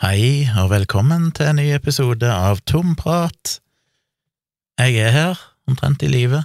[0.00, 3.58] Hei, og velkommen til en ny episode av Tomprat.
[4.80, 6.40] Jeg er her, omtrent i live.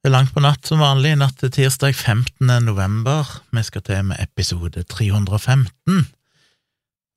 [0.00, 2.48] Det er langt på natt som vanlig, natt til tirsdag 15.
[2.64, 3.28] november.
[3.52, 6.00] Vi skal til med episode 315.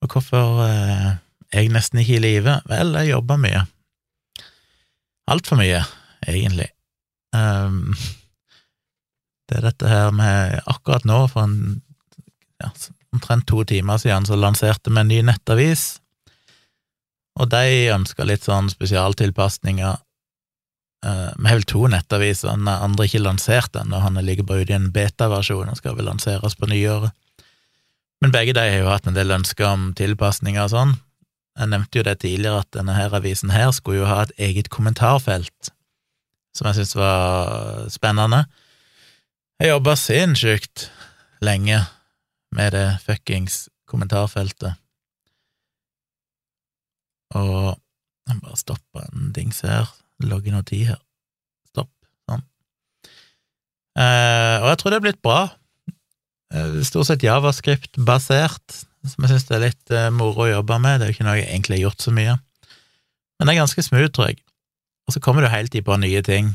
[0.04, 1.08] Og hvorfor eh,
[1.56, 2.60] er jeg nesten ikke i live?
[2.68, 3.64] Vel, jeg jobber mye.
[5.32, 5.86] Altfor mye,
[6.28, 6.68] egentlig.
[7.32, 7.96] Um,
[9.48, 11.60] det er dette her med akkurat nå, for en
[12.60, 12.76] ja,
[13.16, 16.00] omtrent to timer siden så lanserte vi en ny nettavis,
[17.40, 20.00] og de ønska litt sånn spesialtilpasninger.
[21.06, 24.76] Uh, vi har vel to nettaviser, den andre ikke lansert ennå, han ligger bare ute
[24.76, 27.16] i en beta-versjon og skal vel lanseres på nyåret.
[28.20, 30.98] Men begge de har jo hatt en del ønsker om tilpasninger og sånn.
[31.60, 34.68] Jeg nevnte jo det tidligere, at denne her avisen her skulle jo ha et eget
[34.72, 35.72] kommentarfelt,
[36.56, 38.44] som jeg syntes var spennende.
[39.60, 40.90] Jeg jobba sinnssykt
[41.44, 41.80] lenge
[42.56, 44.78] med det fuckings kommentarfeltet.
[47.38, 47.78] Og
[48.30, 51.00] jeg må bare stoppe en dings her, Logge noe tid her.
[51.70, 51.92] Stopp.
[52.28, 52.42] Sånn.
[53.96, 55.40] Eh, og jeg tror det er blitt bra.
[56.52, 61.00] Eh, stort sett javascript-basert, som jeg syns er litt eh, moro å jobbe med.
[61.00, 62.36] Det er jo ikke noe jeg egentlig har gjort så mye.
[63.40, 64.42] Men det er ganske smooth, tror jeg.
[65.08, 66.52] Og så kommer du hele tiden på nye ting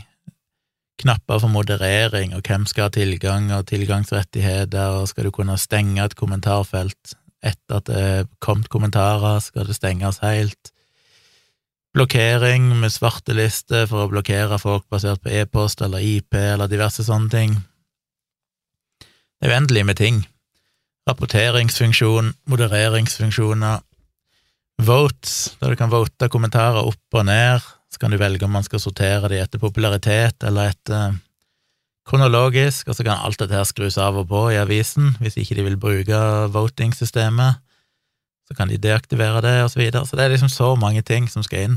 [1.00, 6.05] knapper for moderering, og hvem skal ha tilgang og tilgangsrettigheter, og skal du kunne stenge
[6.05, 10.70] et kommentarfelt etter at det er kommet kommentarer, skal det stenges helt?
[11.95, 17.31] Blokkering med svarteliste for å blokkere folk basert på e-post eller IP eller diverse sånne
[17.31, 17.59] ting.
[19.39, 20.22] Det er uendelig med ting.
[21.06, 23.83] Rapporteringsfunksjon, modereringsfunksjoner,
[24.83, 27.62] votes, der du kan vote kommentarer opp og ned,
[27.95, 31.14] så kan du velge om man skal sortere de etter popularitet eller etter
[32.09, 35.55] kronologisk, og så kan alt dette her skrus av og på i avisen hvis ikke
[35.56, 36.20] de vil bruke
[36.53, 37.61] voting-systemet.
[38.45, 40.03] Så kan de deaktivere det, og så videre.
[40.05, 41.77] Så det er liksom så mange ting som skal inn,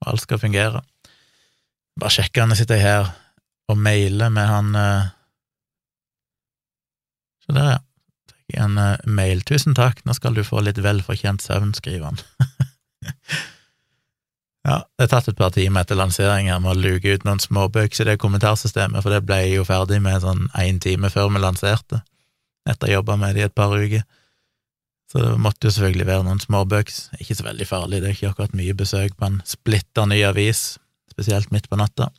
[0.00, 0.80] og alt skal fungere.
[2.00, 3.12] Bare sjekke han sitter her
[3.68, 5.12] og mailer med han uh...
[7.46, 7.82] Så der, ja.
[8.32, 9.44] Fikk en uh, mail.
[9.46, 12.24] Tusen takk, nå skal du få litt velfortjent søvn, skriver han.
[14.66, 17.38] Ja, det har tatt et par timer etter lansering her med å luke ut noen
[17.38, 21.30] småbøks i det kommentarsystemet, for det ble jeg jo ferdig med sånn én time før
[21.30, 22.00] vi lanserte,
[22.66, 24.02] etter å ha jobba med det i et par uker.
[25.06, 26.96] Så det måtte jo selvfølgelig være noen småbøks.
[27.22, 30.64] Ikke så veldig farlig, det er ikke akkurat mye besøk på en splitter ny avis,
[31.14, 32.10] spesielt midt på natta.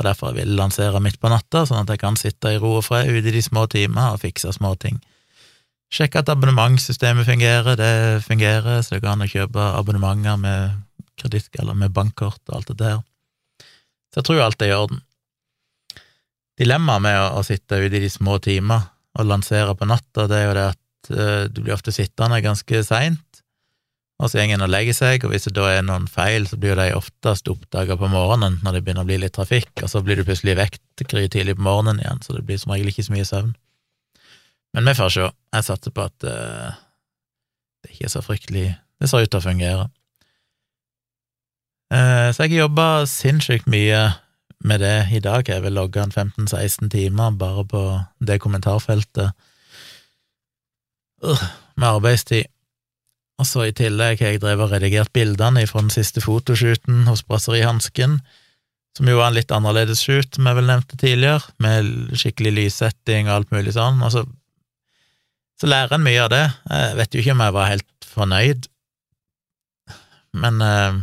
[0.00, 2.78] Og derfor jeg vil lansere midt på natta, sånn at jeg kan sitte i ro
[2.78, 4.96] og fred ute i de små timer og fikse småting.
[5.92, 10.85] Sjekke at abonnementssystemet fungerer, det fungerer, så det går an å kjøpe abonnementer med
[11.20, 13.00] kreditt eller med bankkort og alt det der.
[14.12, 15.02] Så jeg tror alt er i orden.
[16.56, 20.38] Dilemmaet med å, å, sitte ute i de små timer og lansere på natta, det
[20.38, 23.42] er jo det at uh, du blir ofte sittende ganske seint,
[24.16, 26.56] og så går en og legger seg, og hvis det da er noen feil, så
[26.60, 30.00] blir de oftest oppdaga på morgenen når det begynner å bli litt trafikk, og så
[30.04, 33.12] blir du plutselig vekt tidlig på morgenen igjen, så det blir som regel ikke så
[33.12, 33.52] mye søvn.
[34.76, 35.28] Men vi får se.
[35.56, 36.72] Jeg satser på at uh,
[37.84, 38.66] det ikke er så fryktelig
[39.00, 39.86] Det ser ut til å fungere.
[41.94, 44.00] Eh, så jeg har jobba sinnssykt mye
[44.66, 45.46] med det i dag.
[45.48, 47.82] Jeg vil logge en 15-16 timer bare på
[48.18, 49.32] det kommentarfeltet
[51.76, 52.50] med arbeidstid.
[53.36, 57.22] Og så i tillegg har jeg drevet og redigert bildene fra den siste fotoshooten hos
[57.26, 58.20] Brasserihansken,
[58.96, 63.28] som jo var en litt annerledes shoot, som jeg vel nevnte tidligere, med skikkelig lyssetting
[63.28, 64.00] og alt mulig sånn.
[64.00, 64.24] Og så,
[65.68, 66.46] lærer en mye av det.
[66.70, 68.70] Jeg vet jo ikke om jeg var helt fornøyd,
[70.36, 70.96] men uh,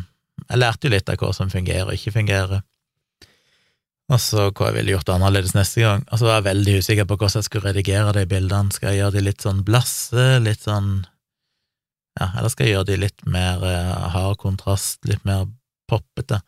[0.49, 2.61] jeg lærte jo litt av hva som fungerer og ikke fungerer,
[4.11, 6.03] og så hva jeg ville gjort annerledes neste gang.
[6.11, 8.73] Og så var jeg veldig usikker på hvordan jeg skulle redigere de bildene.
[8.75, 10.91] Skal jeg gjøre de litt sånn blasse, litt sånn
[12.19, 15.47] ja, eller skal jeg gjøre de litt mer uh, hard kontrast, litt mer
[15.89, 16.43] poppete?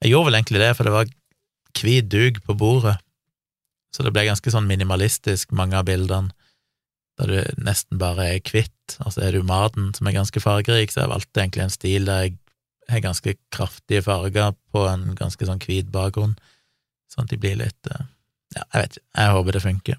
[0.00, 1.10] Jeg gjorde vel egentlig det, for det var
[1.76, 2.96] hvit duk på bordet,
[3.92, 6.32] så det ble ganske sånn minimalistisk, mange av bildene,
[7.20, 10.92] der du nesten bare er kvitt, og så er du maten, som er ganske fargerik,
[10.92, 12.36] så jeg valgte egentlig en stil der jeg
[12.90, 16.36] har ganske kraftige farger på en ganske sånn hvit bakgrunn,
[17.12, 18.04] sånn at de blir litt eh,
[18.54, 19.96] Ja, jeg vet ikke, jeg håper det funker.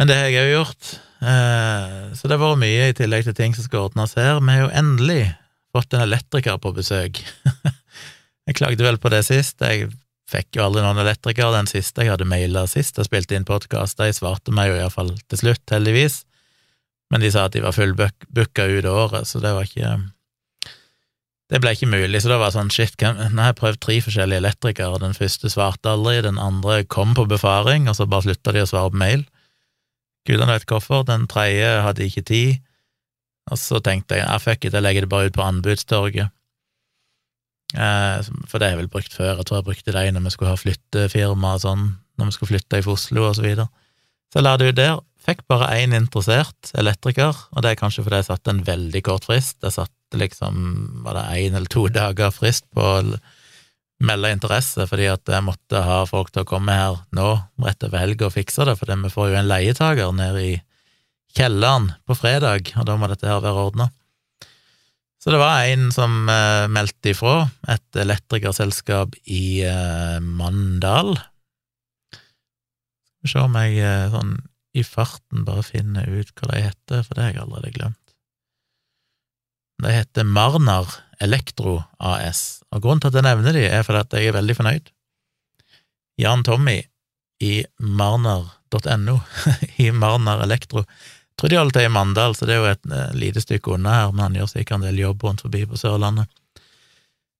[0.00, 0.90] Men det har jeg òg gjort,
[1.20, 4.40] eh, så det har vært mye i tillegg til ting som skal ordnes her.
[4.40, 5.22] Vi har jo endelig
[5.76, 7.20] fått en elektriker på besøk.
[8.48, 9.90] jeg klagde vel på det sist, jeg
[10.28, 11.52] fikk jo aldri noen elektriker.
[11.52, 15.12] Den siste jeg hadde maila sist jeg spilte inn podkast, de svarte meg jo iallfall
[15.28, 16.22] til slutt, heldigvis,
[17.12, 19.96] men de sa at de var fullbooka ut året, så det var ikke
[21.48, 23.94] det ble ikke mulig, så da var det sånn shit, nå har jeg prøvd tre
[24.04, 28.52] forskjellige elektrikere, den første svarte aldri, den andre kom på befaring, og så bare slutta
[28.52, 29.24] de å svare på mail.
[30.28, 32.64] Gudene vet hvorfor, den tredje hadde ikke tid,
[33.48, 36.28] Og så tenkte jeg ah, fuck it, jeg legger det bare ut på anbudstorget.
[37.72, 40.32] Eh, for det har jeg vel brukt før, jeg tror jeg brukte det når vi
[40.34, 41.86] skulle ha flyttefirma og sånn,
[42.20, 43.68] når vi skulle flytte i Oslo og så videre.
[44.28, 48.22] Så la det ut der, fikk bare én interessert elektriker, og det er kanskje fordi
[48.22, 49.58] jeg satte en veldig kort frist.
[49.64, 50.54] Jeg satte liksom,
[51.04, 53.02] var det én eller to dager frist på å
[53.98, 57.28] melde interesse, fordi at jeg måtte ha folk til å komme her nå
[57.64, 60.56] rett over helga og fikse det, for vi får jo en leietager nede i
[61.36, 63.90] kjelleren på fredag, og da må dette her være ordna.
[65.18, 71.18] Så det var en som uh, meldte ifra, et elektrikerselskap i uh, Mandal.
[72.14, 74.38] Skal vi se om jeg uh, sånn
[74.76, 78.14] i farten bare finner ut hva de heter, for det har jeg allerede glemt.
[79.82, 80.90] De heter Marnar
[81.22, 84.56] Elektro AS, og grunnen til at jeg nevner de, er fordi at jeg er veldig
[84.58, 84.90] fornøyd.
[86.18, 86.80] Jan Tommy
[87.40, 89.20] i marnar.no,
[89.84, 90.82] i Marnar Elektro.
[90.82, 93.76] Jeg tror de holder til i Mandal, så det er jo et uh, lite stykke
[93.76, 96.26] unna her, men han gjør sikkert en del jobb rundt forbi på Sørlandet.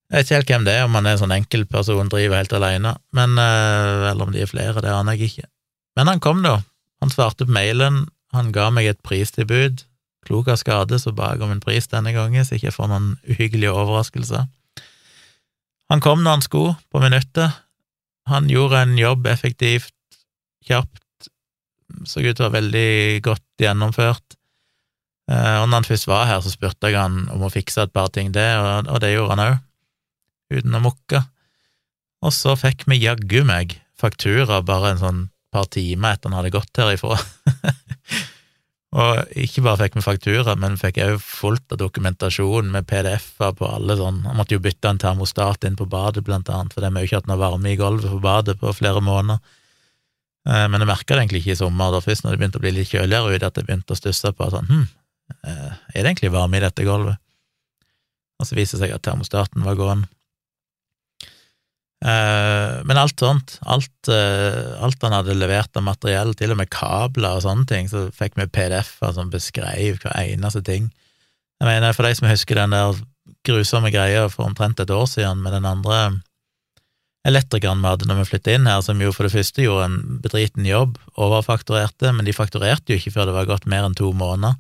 [0.09, 2.55] Jeg vet ikke helt hvem det er, om han er en sånn enkeltperson, driver helt
[2.55, 5.51] alene, men, uh, eller om de er flere, det aner jeg ikke.
[5.99, 6.61] Men han kom, da.
[7.03, 9.85] Han svarte på mailen, han ga meg et pristilbud,
[10.27, 12.91] klok av skade, så ba jeg om en pris denne gangen, så ikke jeg får
[12.91, 14.49] noen uhyggelige overraskelser.
[15.89, 17.63] Han kom når han skulle, på minuttet.
[18.29, 19.95] Han gjorde en jobb effektivt,
[20.69, 21.31] kjapt,
[22.05, 22.91] så ut til å være veldig
[23.25, 24.37] godt gjennomført.
[25.29, 27.95] Eh, og når han først var her, så spurte jeg han om å fikse et
[27.95, 29.59] par ting, det, og, det gjorde han òg,
[30.59, 31.23] uten å mukke.
[32.25, 35.25] Og så fikk vi jaggu meg faktura bare en sånn
[35.59, 37.19] par timer etter han hadde gått herifra.
[39.03, 43.69] og ikke bare fikk vi faktura, men fikk òg fullt av dokumentasjon med PDF-er på
[43.69, 46.93] alle sånn Han måtte jo bytte en termostat inn på badet, blant annet, for det
[46.93, 49.43] har jo ikke hatt noe varme i gulvet på badet på flere måneder.
[50.49, 52.65] Eh, men jeg merka det egentlig ikke i sommer, da først når det begynte å
[52.65, 54.85] bli litt kjøligere ute, at jeg begynte å stusse på sånn hm,
[55.45, 57.21] eh, er det egentlig varme i dette gulvet?
[58.39, 60.09] Og så viser det seg at termostaten var gående.
[61.99, 67.41] Eh, men alt sånt, alt, alt, han hadde levert av materiell, til og med kabler
[67.41, 70.93] og sånne ting, så fikk vi PDF-er som beskrev hver eneste ting.
[71.59, 73.01] Jeg mener, for de som husker den der
[73.47, 76.21] grusomme greia for omtrent et år siden med den andre
[77.29, 79.99] elektrikeren vi hadde når vi flyttet inn her, som jo for det første gjorde en
[80.25, 84.13] bedriten jobb, overfakturerte, men de fakturerte jo ikke før det var gått mer enn to
[84.17, 84.57] måneder.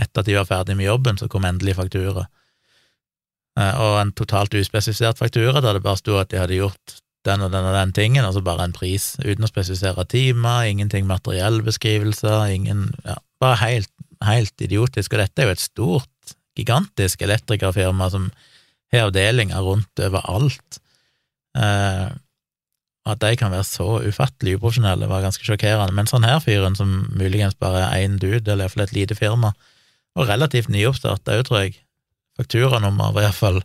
[0.00, 2.24] Etter at de var ferdig med jobben, så kom endelig faktura.
[3.58, 7.42] Eh, og en totalt uspesifisert faktura, der det bare sto at de hadde gjort den
[7.44, 12.46] og den og den tingen, altså bare en pris, uten å spesifisere timer, ingenting materiellbeskrivelser,
[12.54, 13.90] ingen Ja, bare helt,
[14.24, 15.14] helt idiotisk.
[15.14, 18.30] Og dette er jo et stort, gigantisk elektrikerfirma som
[18.92, 20.80] har avdelinger rundt overalt.
[21.56, 22.08] Eh,
[23.10, 25.94] at de kan være så ufattelig uprofesjonelle, var ganske sjokkerende.
[25.96, 29.54] Men sånn her fyren, som muligens bare er én dude, eller iallfall et lite firma,
[30.18, 31.78] og relativt nyoppstarta òg, tror jeg.
[32.40, 33.60] Fakturanummer var iallfall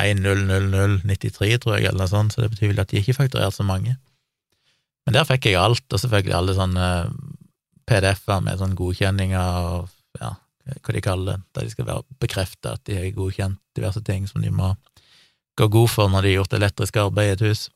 [0.00, 3.66] 100093, tror jeg, eller noe sånt, så det betyr vel at de ikke fakturerte så
[3.68, 3.98] mange.
[5.04, 6.86] Men der fikk jeg alt, og selvfølgelig alle sånne
[7.90, 9.90] PDF-er med sånne godkjenninger og
[10.20, 10.32] ja,
[10.78, 14.28] hva de kaller det, der de skal være bekrefte at de har godkjent diverse ting
[14.30, 14.72] som de må
[15.58, 17.66] gå god for når de har gjort elektrisk arbeid i et hus.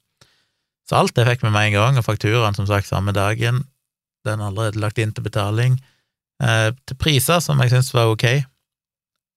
[0.86, 3.64] Så alt det fikk vi med en gang, og fakturaen som sagt samme dagen.
[4.24, 5.80] Den er allerede lagt inn til betaling.
[6.42, 8.26] Eh, til priser som jeg syntes var ok.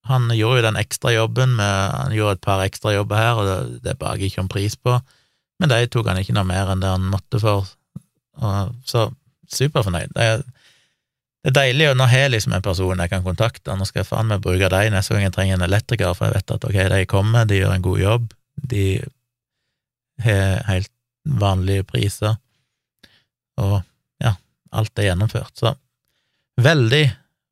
[0.10, 4.32] Han gjorde jo den ekstrajobben Han gjorde et par ekstrajobber her, og det, det jeg
[4.32, 4.98] ikke om pris på,
[5.60, 7.68] men de tok han ikke noe mer enn det han måtte for,
[8.40, 9.10] og, så
[9.52, 10.14] superfornøyd.
[10.16, 10.44] Det er,
[11.44, 14.04] det er deilig, og nå har jeg liksom en person jeg kan kontakte, nå skal
[14.04, 16.68] jeg faen meg bruke dem neste gang jeg trenger en elektriker, for jeg vet at
[16.70, 18.34] ok, de kommer, de gjør en god jobb,
[18.74, 18.86] de
[20.24, 20.92] har helt
[21.40, 22.36] vanlige priser,
[23.60, 23.82] og
[24.24, 24.36] ja,
[24.72, 25.54] alt er gjennomført.
[25.60, 25.74] Så
[26.60, 27.06] veldig,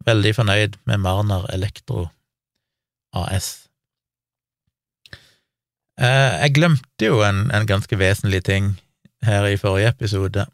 [0.08, 2.08] veldig fornøyd med Marner Elektro
[3.16, 3.68] AS.
[5.98, 8.76] Eh, jeg glemte jo en, en ganske vesentlig ting
[9.26, 10.46] her i forrige episode,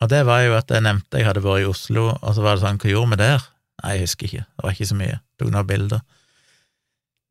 [0.00, 2.56] og det var jo at jeg nevnte jeg hadde vært i Oslo, og så var
[2.56, 3.46] det sånn, hva gjorde vi der?
[3.82, 6.04] Nei, jeg husker ikke, det var ikke så mye, tok noen bilder.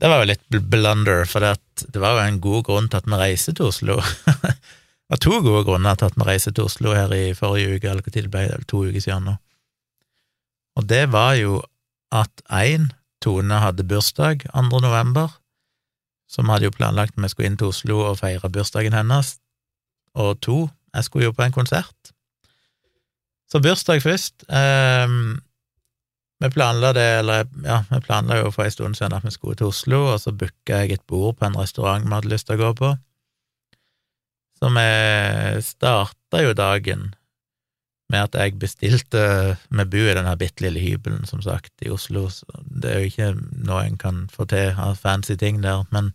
[0.01, 3.19] Det var jo litt blunder, for det var jo en god grunn til at vi
[3.21, 3.95] reiser til Oslo.
[4.43, 7.87] det var to gode grunner til at vi reiser til Oslo her i forrige uke,
[7.87, 9.37] eller hva tid det ble, to uker siden nå.
[10.75, 11.61] Og det var jo
[12.11, 12.89] at én,
[13.25, 14.81] Tone hadde bursdag 2.
[14.85, 15.33] november,
[16.29, 19.37] så vi hadde jo planlagt at vi skulle inn til Oslo og feire bursdagen hennes,
[20.15, 20.59] og to,
[20.95, 22.15] jeg skulle jo på en konsert
[23.51, 24.45] så bursdag først.
[24.49, 25.41] Um,
[26.43, 29.55] vi planla det, eller ja, vi planla jo for en stund siden at vi skulle
[29.55, 32.57] til Oslo, og så booka jeg et bord på en restaurant vi hadde lyst til
[32.57, 32.89] å gå på.
[34.59, 34.89] Så vi
[35.63, 37.13] starta jo dagen
[38.13, 39.21] med at jeg bestilte
[39.69, 42.27] Vi bor i denne bitte lille hybelen, som sagt, i Oslo,
[42.69, 43.31] det er jo ikke
[43.65, 46.11] noe en kan få til av fancy ting der, men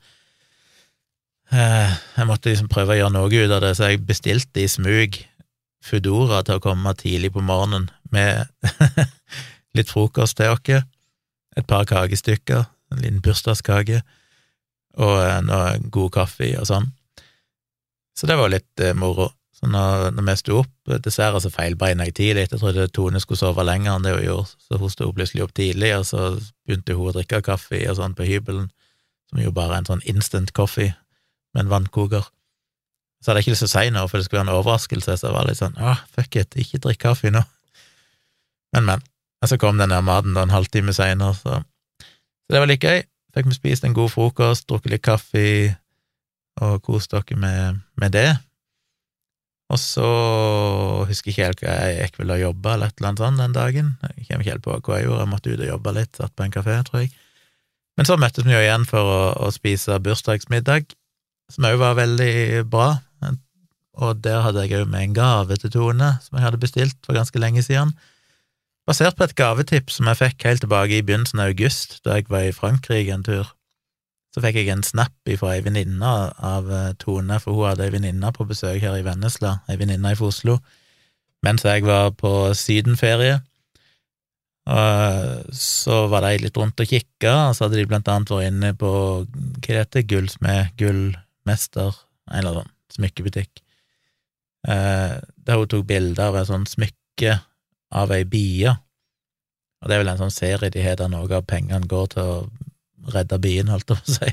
[1.50, 4.70] eh, jeg måtte liksom prøve å gjøre noe ut av det, så jeg bestilte i
[4.70, 5.18] smug
[5.80, 8.46] Foodora til å komme tidlig på morgenen med
[9.76, 10.86] litt frokost til oss,
[11.56, 14.02] et par kakestykker, en liten bursdagskake
[15.00, 16.90] og noe god kaffe og sånn.
[18.16, 19.30] Så det var litt eh, moro.
[19.60, 20.72] Så når, når vi sto opp,
[21.04, 24.54] dessverre så feilbeina jeg tidlig, jeg trodde Tone skulle sove lenger enn det hun gjorde,
[24.64, 26.30] så hun sto plutselig opp tidlig, og så
[26.64, 28.70] begynte hun å drikke kaffe og sånn på hybelen,
[29.28, 30.94] som jo bare er en sånn instant coffee
[31.52, 32.24] med en vannkoker.
[33.20, 35.18] Så hadde jeg ikke lyst til å si noe, for det skulle være en overraskelse,
[35.20, 37.44] så jeg var litt sånn ah, fuck it, ikke drikk kaffe nå.
[38.72, 39.04] Men, men.
[39.40, 41.60] Og så kom den der maten da en halvtime seinere, så.
[42.00, 43.04] så det var litt gøy.
[43.36, 45.44] Fikk vi spist en god frokost, drukket litt kaffe
[46.60, 48.30] og kost dere med, med det.
[49.70, 50.06] Og så
[51.06, 53.52] husker jeg ikke helt hva jeg gikk vel og eller et eller annet sånt den
[53.54, 53.90] dagen.
[54.16, 56.34] Jeg kommer ikke helt på hva jeg gjorde, jeg måtte ut og jobbe litt, satt
[56.34, 57.12] på en kafé, tror jeg.
[57.98, 60.90] Men så møttes vi jo igjen for å, å spise bursdagsmiddag,
[61.50, 62.96] som òg var veldig bra,
[64.00, 67.16] og der hadde jeg òg med en gave til Tone som jeg hadde bestilt for
[67.18, 67.92] ganske lenge siden.
[68.88, 72.30] Basert på et gavetips som jeg fikk helt tilbake i begynnelsen av august, da jeg
[72.32, 73.50] var i Frankrike en tur
[74.30, 76.10] så fikk jeg en snap fra ei venninne
[76.46, 80.14] av eh, Tone, for hun hadde ei venninne på besøk her i Vennesla, ei venninne
[80.18, 80.58] fra Oslo,
[81.46, 83.40] mens jeg var på sydenferie.
[84.70, 88.52] Og så var de litt rundt og kikka, og så hadde de blant annet vært
[88.52, 89.24] inne på hva
[89.66, 91.98] det heter, Gullsmed, Gullmester,
[92.30, 93.64] en eller annen smykkebutikk,
[94.68, 97.40] eh, der hun tok bilder av et sånt smykke
[97.98, 98.76] av ei bie.
[99.80, 102.22] Og det er vel en sånn serie de har der noe av pengene går til
[102.22, 102.34] å
[103.14, 104.32] redda bien, holdt jeg på å si.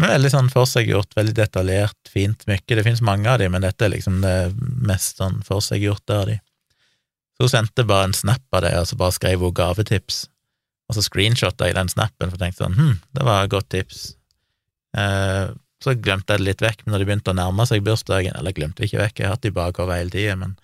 [0.00, 2.74] Men veldig sånn forseggjort, veldig detaljert, fint smykke.
[2.74, 6.40] Det finnes mange av de, men dette er liksom det mest sånn forseggjorte av de.
[7.34, 10.24] Så hun sendte bare en snap av det, og så bare skrev hun gavetips.
[10.90, 13.70] Og så screenshotta jeg den snappen, for jeg tenkte sånn hm, det var et godt
[13.74, 14.02] tips.
[14.98, 18.36] Eh, så glemte jeg det litt vekk, men når de begynte å nærme seg bursdagen
[18.38, 20.54] Eller glemte det ikke vekk, jeg har hatt de bakover hele tida, men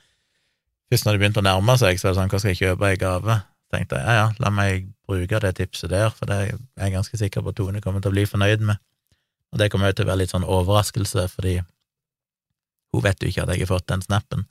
[0.90, 2.92] først når de begynte å nærme seg, så var det sånn, hva skal jeg kjøpe
[2.94, 3.36] i gave?
[3.70, 7.18] Tenkte jeg ja, ja, la meg bruke det tipset der, for det er jeg ganske
[7.20, 8.80] sikker på at Tone kommer til å bli fornøyd med.
[9.50, 11.58] Og det kommer jo til å være litt sånn overraskelse, fordi
[12.94, 14.46] hun vet jo ikke at jeg har fått den snappen.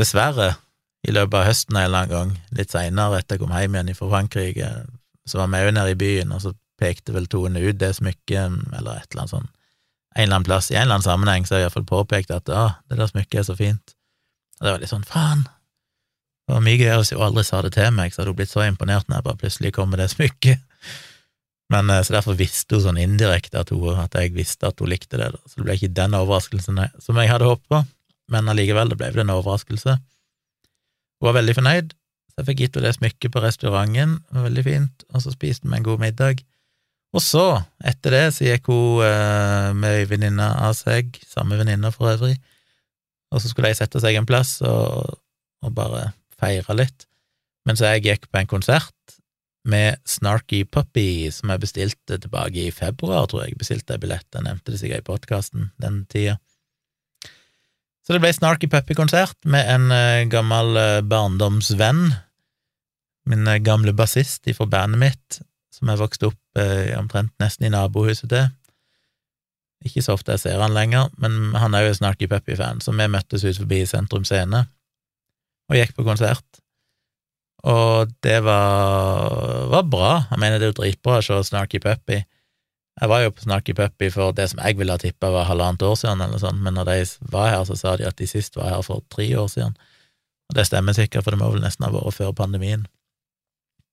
[0.00, 0.54] Dessverre,
[1.04, 3.96] i løpet av høsten en eller annen gang, litt seinere etter jeg kom hjem igjen
[3.96, 4.72] fra Frankrike,
[5.28, 8.58] så var vi jo nede i byen, og så pekte vel Tone ut det smykket,
[8.76, 9.48] eller et eller annet sånn,
[10.16, 12.48] en eller annen plass, i en eller annen sammenheng, så har jeg iallfall påpekt at
[12.52, 13.94] ah, det der smykket er så fint.
[14.60, 15.46] Og det var litt sånn faen,
[16.56, 19.08] det Miguel Eros jo aldri sa det til meg, så hadde hun blitt så imponert
[19.08, 20.66] når jeg bare plutselig kom med det smykket.
[21.70, 24.90] Men eh, Så derfor visste hun sånn indirekte at, hun, at jeg visste at hun
[24.90, 27.82] likte det, så det ble ikke den overraskelsen som jeg hadde håpet på,
[28.30, 29.96] men allikevel, det ble vel en overraskelse.
[31.20, 31.96] Hun var veldig fornøyd,
[32.30, 35.34] så jeg fikk gitt henne det smykket på restauranten, det var veldig fint, og så
[35.34, 36.44] spiste vi en god middag.
[37.10, 37.44] Og så,
[37.82, 42.36] etter det, så gikk hun eh, med ei venninne av seg, samme venninne for øvrig,
[43.30, 45.18] og så skulle de sette seg en plass og,
[45.62, 46.08] og bare
[46.40, 47.06] feire litt,
[47.68, 48.94] mens jeg gikk på en konsert
[49.68, 53.58] med Snarky Puppy, som jeg bestilte tilbake i februar, tror jeg.
[53.60, 56.38] Bestilte jeg billett, jeg nevnte det sikkert i podkasten den tida.
[58.06, 62.08] Så det ble Snarky Puppy-konsert med en uh, gammel uh, barndomsvenn,
[63.30, 65.42] min uh, gamle bassist fra bandet mitt,
[65.74, 66.36] som jeg vokste opp
[66.98, 68.48] omtrent nesten i nabohuset til.
[69.86, 73.06] Ikke så ofte jeg ser han lenger, men han er jo Snarky Puppy-fan, så vi
[73.08, 74.64] møttes ut forbi Sentrum Scene
[75.70, 76.60] og gikk på konsert.
[77.70, 80.12] Og det var, var bra.
[80.30, 82.22] Jeg mener, det er jo dritbra å se Snarky Puppy.
[83.00, 85.84] Jeg var jo på Snarky Puppy for det som jeg ville ha tippa var halvannet
[85.86, 86.96] år siden, eller sånn, men når de
[87.32, 89.76] var her, så sa de at de sist var her for tre år siden.
[90.50, 92.84] Og det stemmer sikkert, for det må vel nesten ha vært før pandemien.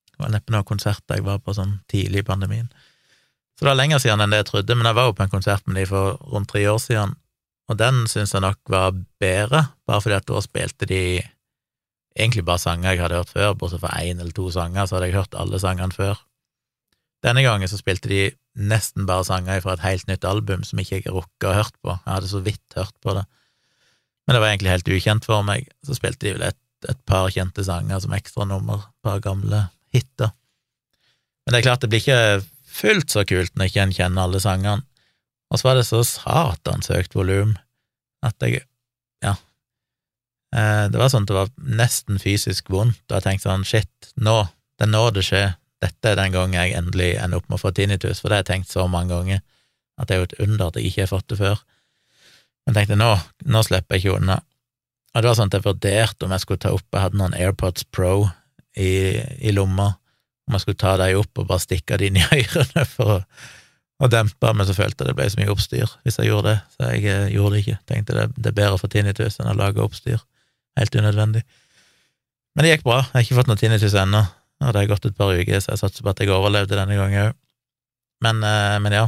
[0.10, 2.68] Det var neppe noen konserter jeg var på sånn tidlig i pandemien.
[3.58, 5.34] Så det var lenger siden enn det jeg trodde, men jeg var jo på en
[5.34, 7.16] konsert med de for rundt tre år siden,
[7.68, 11.02] og den syns jeg nok var bedre, bare fordi at da spilte de
[12.18, 15.12] egentlig bare sanger jeg hadde hørt før, bortsett fra én eller to sanger, så hadde
[15.12, 16.20] jeg hørt alle sangene før.
[17.26, 18.22] Denne gangen så spilte de
[18.58, 21.94] nesten bare sanger fra et helt nytt album som ikke jeg rukka å hørt på,
[21.94, 23.26] jeg hadde så vidt hørt på det,
[24.28, 25.70] men det var egentlig helt ukjent for meg.
[25.88, 26.60] Så spilte de vel et,
[26.92, 29.64] et par kjente sanger som ekstranummer, et par gamle
[29.96, 30.34] hiter.
[31.46, 32.44] Men det er klart, det blir ikke
[32.78, 34.84] fullt så kult når ikke en kjenner alle sangene.
[35.48, 37.56] Og så var det så satans høyt volum
[38.26, 38.66] at jeg
[40.54, 44.38] det var sånn at det var nesten fysisk vondt, og jeg tenkte sånn shit, nå,
[44.80, 45.50] det er nå det skjer,
[45.84, 48.46] dette er den gangen jeg endelig ender opp med å få tinnitus, for det har
[48.46, 49.44] jeg tenkt så mange ganger,
[49.98, 51.62] at det er jo et under at jeg ikke har fått det før.
[52.66, 53.12] Men jeg tenkte nå,
[53.54, 54.40] nå slipper jeg ikke unna.
[55.14, 57.34] Og det var sånn at jeg vurderte om jeg skulle ta opp Jeg hadde noen
[57.38, 58.28] AirPods Pro
[58.78, 59.88] i, i lomma,
[60.48, 63.20] om jeg skulle ta dem opp og bare stikke dem inn i ørene for å,
[64.04, 66.58] å dempe, men så følte jeg det ble så mye oppstyr hvis jeg gjorde det,
[66.76, 67.80] så jeg eh, gjorde det ikke.
[67.90, 70.22] Tenkte det, det er bedre for tinnitus enn å lage oppstyr.
[70.78, 71.44] Helt unødvendig.
[72.56, 73.02] Men det gikk bra.
[73.06, 74.24] Jeg har ikke fått noe tinnitus ennå,
[74.64, 76.98] og det har gått et par uker, så jeg satser på at jeg overlevde denne
[76.98, 77.38] gangen òg.
[78.26, 79.06] Men, eh, men, ja,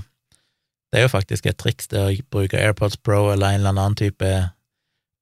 [0.91, 3.97] det er jo faktisk et triks det å bruke AirPods Pro eller en eller annen
[3.97, 4.29] type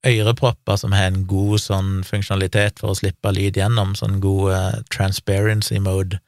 [0.07, 4.79] ørepropper som har en god sånn funksjonalitet for å slippe lyd gjennom, sånn god uh,
[4.93, 6.19] transparency mode,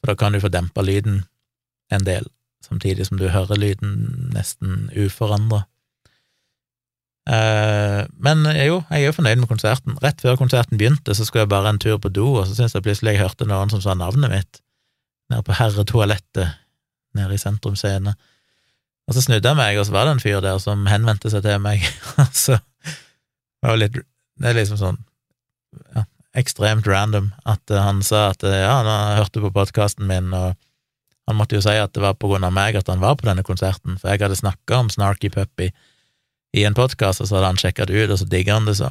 [0.00, 1.22] for da kan du få dempa lyden
[1.94, 2.26] en del,
[2.64, 5.64] samtidig som du hører lyden nesten uforandra.
[7.28, 9.98] Uh, men jo, jeg er jo fornøyd med konserten.
[10.00, 12.76] Rett før konserten begynte, så skulle jeg bare en tur på do, og så syntes
[12.78, 14.60] jeg plutselig jeg hørte noen som sa navnet mitt,
[15.28, 16.56] nede på herretoalettet
[17.18, 18.14] nede i Sentrum Scene.
[19.08, 21.44] Og så snudde jeg meg, og så var det en fyr der som henvendte seg
[21.44, 21.84] til meg.
[22.44, 22.58] så
[23.64, 23.98] var litt
[24.38, 24.98] Det er liksom sånn
[25.96, 26.04] ja,
[26.38, 30.54] ekstremt random at uh, han sa at ja, han hørte på podkasten min, og
[31.28, 33.26] han måtte jo si at det var på grunn av meg at han var på
[33.28, 35.72] denne konserten, for jeg hadde snakka om Snarky Puppy
[36.56, 38.78] i en podkast, og så hadde han sjekka det ut, og så digger han det
[38.80, 38.90] så.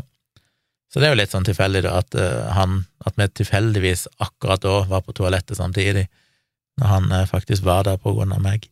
[0.94, 4.62] Så det er jo litt sånn tilfeldig, da, at uh, han At vi tilfeldigvis akkurat
[4.64, 6.08] da var på toalettet samtidig,
[6.78, 8.68] når han faktisk var der på grunn av meg.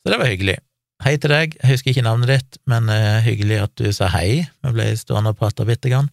[0.00, 0.56] Så det var hyggelig.
[1.04, 4.46] Hei til deg, jeg husker ikke navnet ditt, men uh, hyggelig at du sa hei.
[4.64, 6.08] Vi ble stående og prate bitte grann.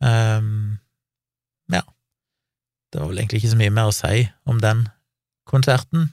[0.00, 0.78] Um,
[1.68, 1.82] ja,
[2.90, 4.86] det var vel egentlig ikke så mye mer å si om den
[5.50, 6.08] konserten,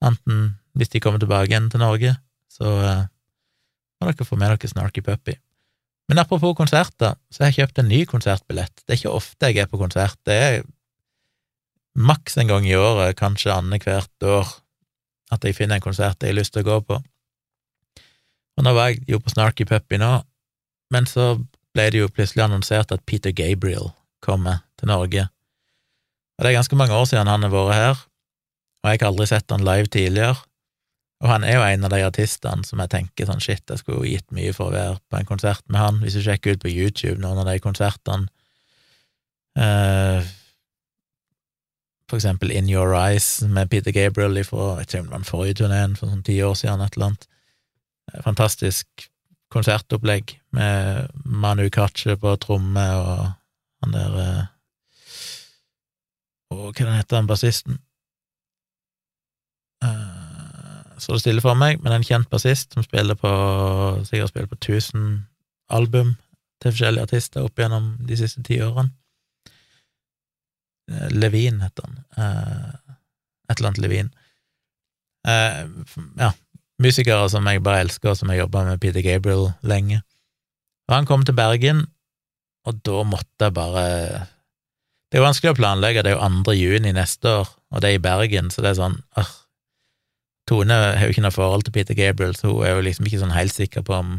[0.00, 2.14] anten hvis de kommer tilbake igjen til Norge,
[2.48, 3.04] så uh,
[3.98, 5.36] må dere får med dere Snarky Puppy.
[6.08, 8.72] Men apropos konserter, så har jeg kjøpt en ny konsertbillett.
[8.84, 10.62] Det er ikke ofte jeg er på konsert, det er
[11.98, 14.48] maks en gang i året, kanskje annethvert år,
[15.34, 17.00] at jeg finner en konsert jeg har lyst til å gå på.
[18.58, 20.12] Og nå var jeg jo på Snarky Puppy nå,
[20.94, 21.34] men så
[21.76, 23.92] ble det jo plutselig annonsert at Peter Gabriel
[24.24, 25.28] kommer til Norge.
[26.38, 28.04] Og det er ganske mange år siden han har vært her,
[28.82, 30.38] og jeg har aldri sett han live tidligere.
[31.18, 34.04] Og han er jo en av de artistene som jeg tenker sånn shit, jeg skulle
[34.04, 36.02] jo gitt mye for å være på en konsert med han.
[36.04, 38.28] Hvis du sjekker ut på YouTube noen av de konsertene
[39.58, 40.28] eh,
[42.08, 45.96] for eksempel In Your Eyes med Peter Gabriel fra jeg tror det var forrige turneen
[45.98, 47.26] for sånn ti år siden, et eller annet.
[48.12, 49.08] Eh, fantastisk
[49.52, 53.26] konsertopplegg med Manu Katche på tromme og
[53.82, 54.46] han der eh,
[56.48, 57.76] Og hva heter han bassisten?
[59.84, 60.17] Eh,
[60.98, 63.30] så det stille for meg, men en kjent bassist som spiller på
[64.08, 65.04] sikkert spiller på 1000
[65.70, 66.16] album
[66.62, 68.90] til forskjellige artister opp gjennom de siste ti årene.
[70.90, 71.98] Eh, Levin heter han.
[72.16, 72.94] Eh,
[73.48, 74.10] et eller annet Levin.
[75.28, 75.62] Eh,
[76.18, 76.32] ja,
[76.82, 80.02] musikere som jeg bare elsker, og som jeg jobba med Peter Gabriel lenge.
[80.88, 81.86] Og han kom til Bergen,
[82.66, 84.26] og da måtte jeg bare
[85.08, 86.52] Det er vanskelig å planlegge, det er jo 2.
[86.52, 89.30] juni neste år, og det er i Bergen, så det er sånn øh.
[90.48, 93.20] Tone har jo ikke noe forhold til Peter Gabriel, så hun er jo liksom ikke
[93.20, 94.18] sånn helt sikker på om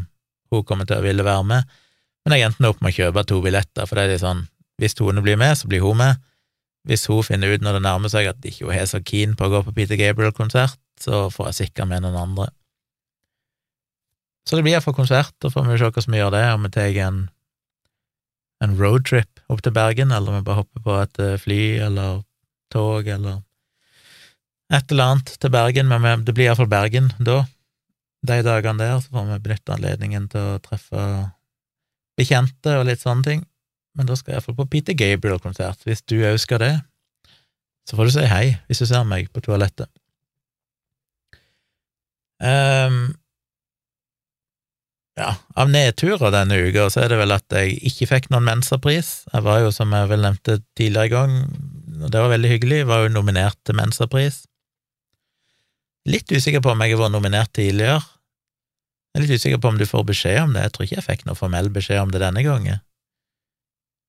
[0.50, 1.76] hun kommer til å ville være med,
[2.24, 4.44] men jeg endte opp med å kjøpe to billetter, for det er litt sånn
[4.80, 6.20] hvis Tone blir med, så blir hun med,
[6.88, 9.52] hvis hun finner ut når det nærmer seg at ikke er så keen på å
[9.52, 12.48] gå på Peter Gabriel-konsert, så får jeg sikre med noen andre.
[14.48, 16.72] Så det blir iallfall konsert, og får vi se hvordan vi gjør det, om vi
[16.74, 17.20] tar en,
[18.64, 22.22] en roadtrip opp til Bergen, eller om vi bare hopper på et eh, fly eller
[22.72, 23.42] tog eller
[24.70, 27.42] et eller annet til Bergen, men det blir iallfall Bergen da.
[28.26, 31.04] De dagene der så får vi benytte anledningen til å treffe
[32.20, 33.46] bekjente og litt sånne ting
[33.98, 35.82] men da skal jeg iallfall på Peter Gabriel-konsert.
[35.86, 36.74] Hvis du òg skal det,
[37.88, 39.90] så får du si hei hvis du ser meg på toalettet.
[42.40, 43.10] Um,
[45.20, 49.10] ja, av nedturer denne uka så er det vel at jeg ikke fikk noen Mensa-pris.
[49.32, 51.34] Jeg var jo, som jeg vel nevnte tidligere i gang,
[52.00, 54.44] og det var veldig hyggelig, jeg var jo nominert til Mensa-pris.
[56.10, 58.00] Litt usikker på om jeg har vært nominert tidligere.
[59.10, 61.06] Jeg er litt usikker på om du får beskjed om det, jeg tror ikke jeg
[61.06, 62.82] fikk noe formell beskjed om det denne gangen.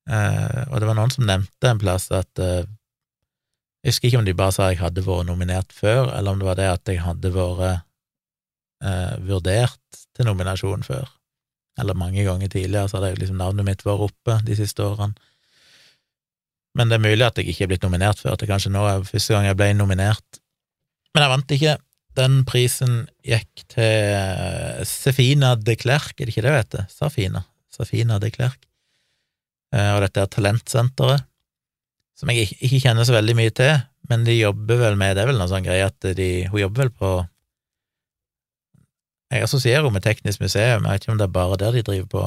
[0.09, 2.65] Uh, og det var noen som nevnte en plass at uh,
[3.85, 6.47] Jeg husker ikke om de bare sa jeg hadde vært nominert før, eller om det
[6.47, 7.81] var det at jeg hadde vært
[8.85, 11.09] uh, vurdert til nominasjon før.
[11.81, 15.17] Eller mange ganger tidligere så hadde jeg liksom navnet mitt vært oppe de siste årene.
[16.77, 18.83] Men det er mulig at jeg ikke er blitt nominert før, at det kanskje nå
[18.87, 20.41] er første gang jeg ble nominert.
[21.11, 21.73] Men jeg vant ikke.
[22.17, 26.87] Den prisen gikk til Sefina de Klerk, er det ikke det hun heter?
[26.91, 27.45] Safina?
[27.71, 28.59] Safina de Klerk.
[29.71, 31.23] Eh, og dette er talentsenteret,
[32.19, 33.77] som jeg ikke kjenner så veldig mye til,
[34.11, 36.81] men de jobber vel med Det er vel noe sånn greie at de Hun jobber
[36.81, 37.11] vel på
[39.31, 41.83] Jeg assosierer henne med Teknisk museum, jeg vet ikke om det er bare der de
[41.87, 42.23] driver på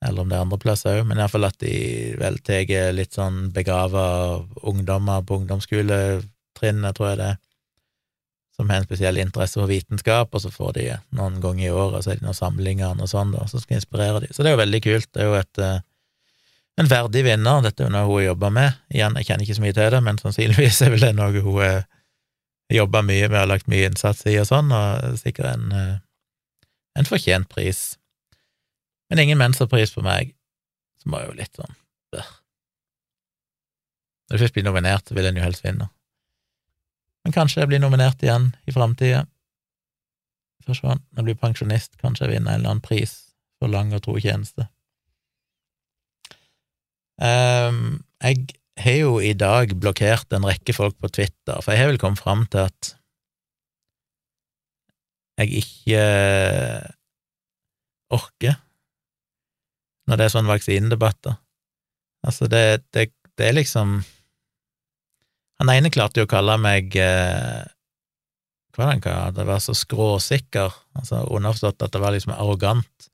[0.00, 1.74] eller om det er andre plasser òg, men iallfall at de
[2.16, 4.04] vel tar litt sånn begava
[4.64, 7.40] ungdommer på ungdomsskoletrinnet, tror jeg det er,
[8.60, 12.04] som har en spesiell interesse for vitenskap, og så får de noen ganger i året,
[12.04, 14.28] så er det noen samlinger og sånn, da, som skal inspirere de.
[14.34, 15.08] Så det er jo veldig kult.
[15.14, 15.78] Det er jo et, eh,
[16.80, 17.62] en verdig vinner.
[17.64, 18.82] Dette er jo noe hun jobba med.
[18.92, 21.62] Igjen, jeg kjenner ikke så mye til det, men sannsynligvis er vel det noe hun
[21.64, 21.80] har
[22.70, 25.96] jobba mye med og lagt mye innsats i og sånn, og sikkert en, eh,
[27.00, 27.96] en fortjent pris.
[29.10, 30.36] Men ingen mentorpris for meg,
[31.02, 31.74] som var jo litt sånn
[34.30, 35.88] Når du først blir nominert, så vil en jo helst vinne.
[37.24, 39.24] Men kanskje jeg blir nominert igjen i framtida.
[40.66, 40.86] Får se.
[40.86, 43.16] Når jeg blir pensjonist, kanskje jeg vinner en eller annen pris
[43.60, 44.68] for lang og tro tjeneste.
[47.20, 48.46] Um, jeg
[48.80, 52.22] har jo i dag blokkert en rekke folk på Twitter, for jeg har vel kommet
[52.22, 52.94] fram til at
[55.40, 56.04] jeg ikke
[58.12, 58.56] orker
[60.08, 61.36] når det er sånne vaksinedebatter.
[62.26, 64.00] Altså, det, det, det er liksom
[65.60, 67.62] han ene klarte jo å kalle meg eh,
[68.72, 69.36] Hva var det han kalte?
[69.36, 69.46] Det?
[69.50, 73.08] var så skråsikker, altså underforstått at det var liksom arrogant.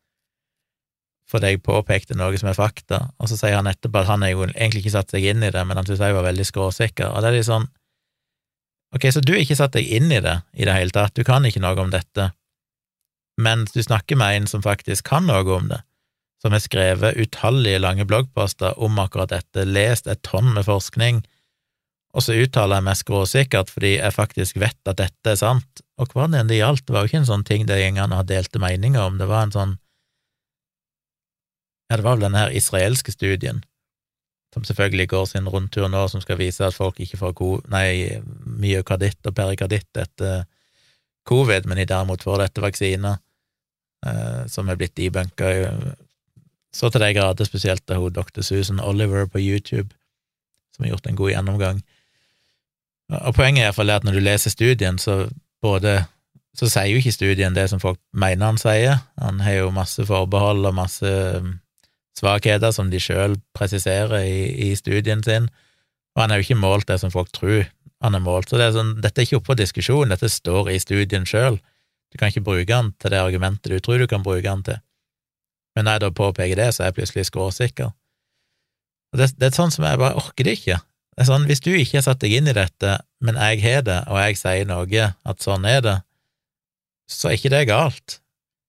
[1.26, 4.44] Fordi jeg påpekte noe som er fakta, og så sier han etterpå at han jo
[4.46, 7.22] egentlig ikke satt seg inn i det, men han syntes jeg var veldig skråsikker, og
[7.22, 7.68] det er litt sånn
[8.94, 11.26] Ok, så du har ikke satt deg inn i det i det hele tatt, du
[11.26, 12.30] kan ikke noe om dette,
[13.42, 15.80] men du snakker med en som faktisk kan noe om det,
[16.40, 21.24] som har skrevet utallige lange bloggposter om akkurat dette, lest et tonn med forskning,
[22.16, 25.82] og så uttaler jeg meg skråsikkert fordi jeg faktisk vet at dette er sant.
[26.00, 28.28] Og hva det enn det gjaldt, var jo ikke en sånn ting de gjengene har
[28.28, 29.74] delte meninger om, det var en sånn
[31.86, 33.60] Ja, det var vel denne her israelske studien,
[34.50, 37.36] som selvfølgelig går sin rundtur nå, som skal vise at folk ikke får
[37.70, 40.48] nei, myokarditt og perikarditt etter
[41.30, 43.20] covid, men de derimot får dette vaksiner,
[44.02, 45.52] eh, som er blitt debunka
[46.76, 48.42] så til de grader, spesielt av hun dr.
[48.44, 49.94] Susan Oliver på YouTube,
[50.74, 51.78] som har gjort en god gjennomgang.
[53.12, 55.26] Og poenget er iallfall at når du leser studien, så
[55.62, 56.00] både
[56.56, 59.02] så sier jo ikke studien det som folk mener han sier.
[59.20, 61.58] Han har jo masse forbehold og masse um,
[62.16, 65.50] svakheter som de sjøl presiserer i, i, studien sin,
[66.16, 67.66] og han har jo ikke målt det som folk tror
[68.04, 68.48] han har målt.
[68.48, 71.60] Så det er sånn, dette er ikke oppe på diskusjon, dette står i studien sjøl.
[72.12, 74.80] Du kan ikke bruke den til det argumentet du tror du kan bruke den til.
[75.76, 77.92] Men når jeg da påpeker det, så er jeg plutselig skråsikker.
[79.12, 80.78] Og det, det er sånn som jeg bare orker det ikke.
[81.16, 83.84] Det er sånn, Hvis du ikke har satt deg inn i dette, men jeg har
[83.86, 85.96] det, og jeg sier noe, at sånn er det,
[87.08, 88.18] så er ikke det galt.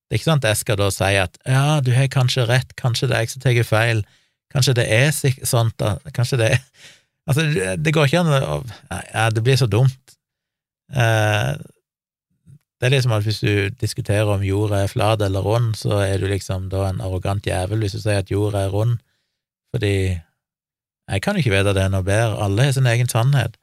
[0.07, 2.71] Det er ikke sånn at jeg skal da si at ja, du har kanskje rett,
[2.79, 4.05] kanskje det er jeg som tar feil,
[4.53, 5.09] kanskje det er
[5.43, 6.63] sånn da, kanskje det er
[7.27, 7.43] Altså,
[7.75, 8.53] det går ikke an å
[8.87, 10.13] Ja, det blir så dumt.
[10.95, 11.57] Eh,
[12.79, 16.21] det er liksom at hvis du diskuterer om jorda er flat eller rund, så er
[16.21, 18.99] du liksom da en arrogant jævel hvis du sier at jorda er rund,
[19.75, 20.21] fordi
[21.07, 23.55] jeg kan jo ikke vite det noe bedre, alle har sin egen sannhet.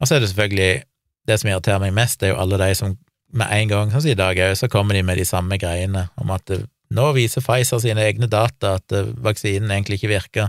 [0.00, 0.84] Og så er det selvfølgelig
[1.28, 2.94] Det som irriterer meg mest, det er jo alle de som
[3.36, 6.08] med en gang, sånn som i dag òg, så kommer de med de samme greiene
[6.18, 10.48] om at det, nå viser Pfizer sine egne data at vaksinen egentlig ikke virker.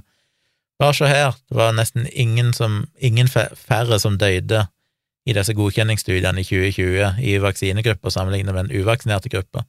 [0.82, 4.64] Bare se her, det var nesten ingen, som, ingen færre som døde
[5.30, 9.68] i disse godkjenningsstudiene i 2020 i vaksinegrupper sammenlignet med den uvaksinerte gruppa.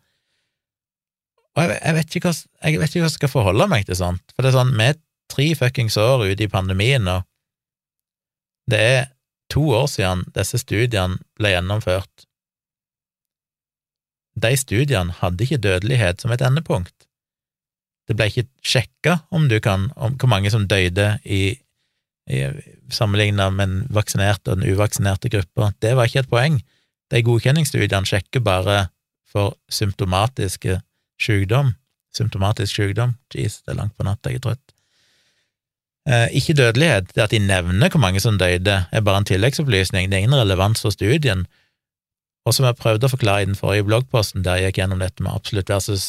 [1.53, 4.25] Og jeg, jeg, vet hva, jeg, vet ikke hva, jeg skal forholde meg til sånt,
[4.33, 4.95] for det er sånn, vi
[5.31, 7.21] tre fuckings år ute i pandemien nå.
[8.71, 9.09] Det er
[9.53, 12.27] to år siden disse studiene ble gjennomført.
[14.43, 16.95] De studiene hadde ikke dødelighet som et endepunkt.
[18.09, 21.59] Det ble ikke sjekka om du kan, om hvor mange som døde i,
[22.27, 22.41] i
[22.91, 25.73] sammenligna med den vaksinerte og den uvaksinerte gruppa.
[25.83, 26.59] Det var ikke et poeng.
[27.13, 28.87] De godkjenningsstudiene sjekker bare
[29.29, 30.81] for symptomatiske
[31.21, 31.75] sykdom.
[32.17, 33.17] Symptomatisk sykdom.
[33.33, 34.72] Jeez, det er langt på natt, jeg er trøtt.
[36.09, 40.11] Eh, ikke dødelighet, det at de nevner hvor mange som døde, er bare en tilleggsopplysning,
[40.11, 41.47] det er ingen relevans for studien.
[42.43, 45.23] Og som jeg prøvde å forklare i den forrige bloggposten, der jeg gikk gjennom dette
[45.23, 46.07] med absolutt versus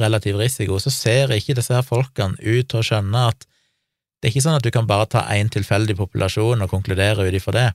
[0.00, 4.32] relativ risiko, så ser ikke disse her folkene ut til å skjønne at det er
[4.32, 7.66] ikke sånn at du kan bare ta én tilfeldig populasjon og konkludere ut ifra det.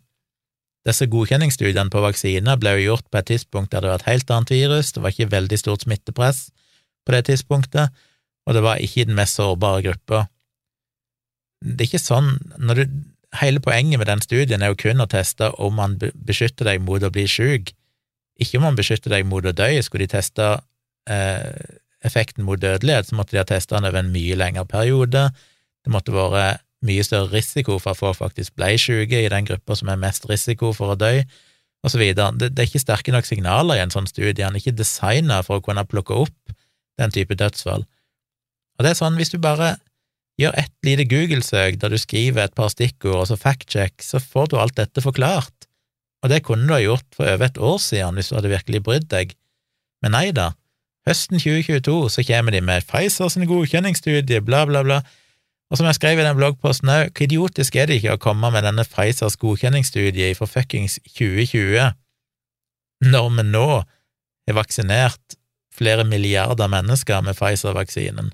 [0.89, 4.33] Disse godkjenningsstudiene på vaksiner ble jo gjort på et tidspunkt der det var et helt
[4.33, 6.47] annet virus, det var ikke veldig stort smittepress
[7.05, 7.93] på det tidspunktet,
[8.47, 10.25] og det var ikke den mest sårbare gruppa.
[11.59, 12.85] Det er ikke sånn du,
[13.37, 17.03] Hele poenget med den studien er jo kun å teste om man beskytter deg mot
[17.03, 17.75] å bli syk,
[18.41, 19.67] ikke om man beskytter deg mot å dø.
[19.85, 20.47] Skulle de teste
[21.05, 25.27] eh, effekten mot dødelighet, så måtte de ha testa den over en mye lengre periode.
[25.85, 29.75] Det måtte vært mye større risiko for at folk faktisk ble syke i den gruppa
[29.75, 31.11] som er mest risiko for å dø,
[31.95, 32.31] videre.
[32.35, 34.43] Det, det er ikke sterke nok signaler i en sånn studie.
[34.43, 36.55] Han er ikke designa for å kunne plukke opp
[36.99, 37.85] den type dødsfall.
[38.79, 39.77] Og det er sånn, hvis du bare
[40.39, 44.51] gjør ett lite Google-søk der du skriver et par stikkord, og så fact-check, så får
[44.51, 45.67] du alt dette forklart.
[46.23, 48.83] Og det kunne du ha gjort for over et år siden hvis du hadde virkelig
[48.83, 49.35] brydd deg.
[50.03, 50.51] Men nei da,
[51.07, 55.01] høsten 2022 så kommer de med Pfizer sin godkjenningsstudie, bla, bla, bla.
[55.69, 58.49] Og som jeg skrev i den bloggposten òg, hvor idiotisk er det ikke å komme
[58.53, 61.93] med denne Pfizers godkjenningsstudie for fuckings 2020,
[63.05, 65.37] når vi nå har vaksinert
[65.75, 68.33] flere milliarder mennesker med Pfizer-vaksinen?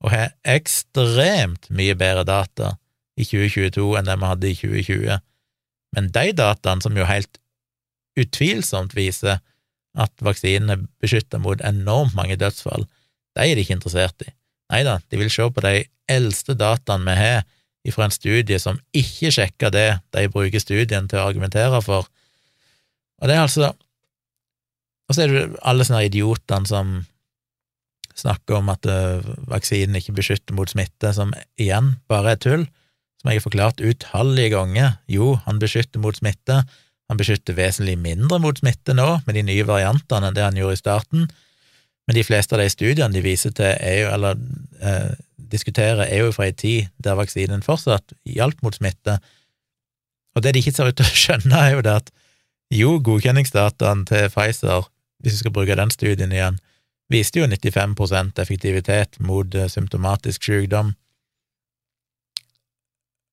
[0.00, 2.74] Og har ekstremt mye bedre data
[3.20, 5.20] i 2022 enn det vi hadde i 2020.
[5.96, 7.40] Men de dataene som jo helt
[8.20, 9.40] utvilsomt viser
[9.98, 12.86] at vaksinen er beskytta mot enormt mange dødsfall,
[13.36, 14.30] de er de ikke interessert i.
[14.70, 17.42] Nei da, de vil se på de eldste dataene vi har
[17.94, 22.08] fra en studie som ikke sjekker det de bruker studien til å argumentere for.
[23.20, 23.72] Og det er altså
[25.10, 26.90] Og så er det alle sånne idiotene som
[28.20, 32.66] snakker om at uh, vaksinen ikke beskytter mot smitte, som igjen bare er tull,
[33.20, 34.94] som jeg har forklart utallige ganger.
[35.10, 36.62] Jo, han beskytter mot smitte,
[37.10, 40.78] han beskytter vesentlig mindre mot smitte nå, med de nye variantene, enn det han gjorde
[40.78, 41.26] i starten,
[42.06, 44.38] men de fleste av de studiene de viser til, er jo, eller
[44.82, 45.10] eh,
[45.50, 49.18] diskuterer, er jo fra ei tid der vaksinen fortsatt hjalp mot smitte,
[50.34, 52.10] og det de ikke ser ut til å skjønne, er jo det at
[52.70, 54.86] jo, godkjenningsdataen til Pfizer,
[55.20, 56.60] hvis vi skal bruke den studien igjen,
[57.10, 60.94] viste jo 95% effektivitet mot uh, symptomatisk sykdom.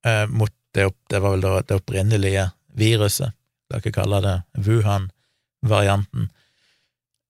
[0.08, 3.34] Uh, mot det, det, var vel det opprinnelige viruset,
[3.72, 4.36] la oss kalle det
[4.66, 6.30] Wuhan-varianten.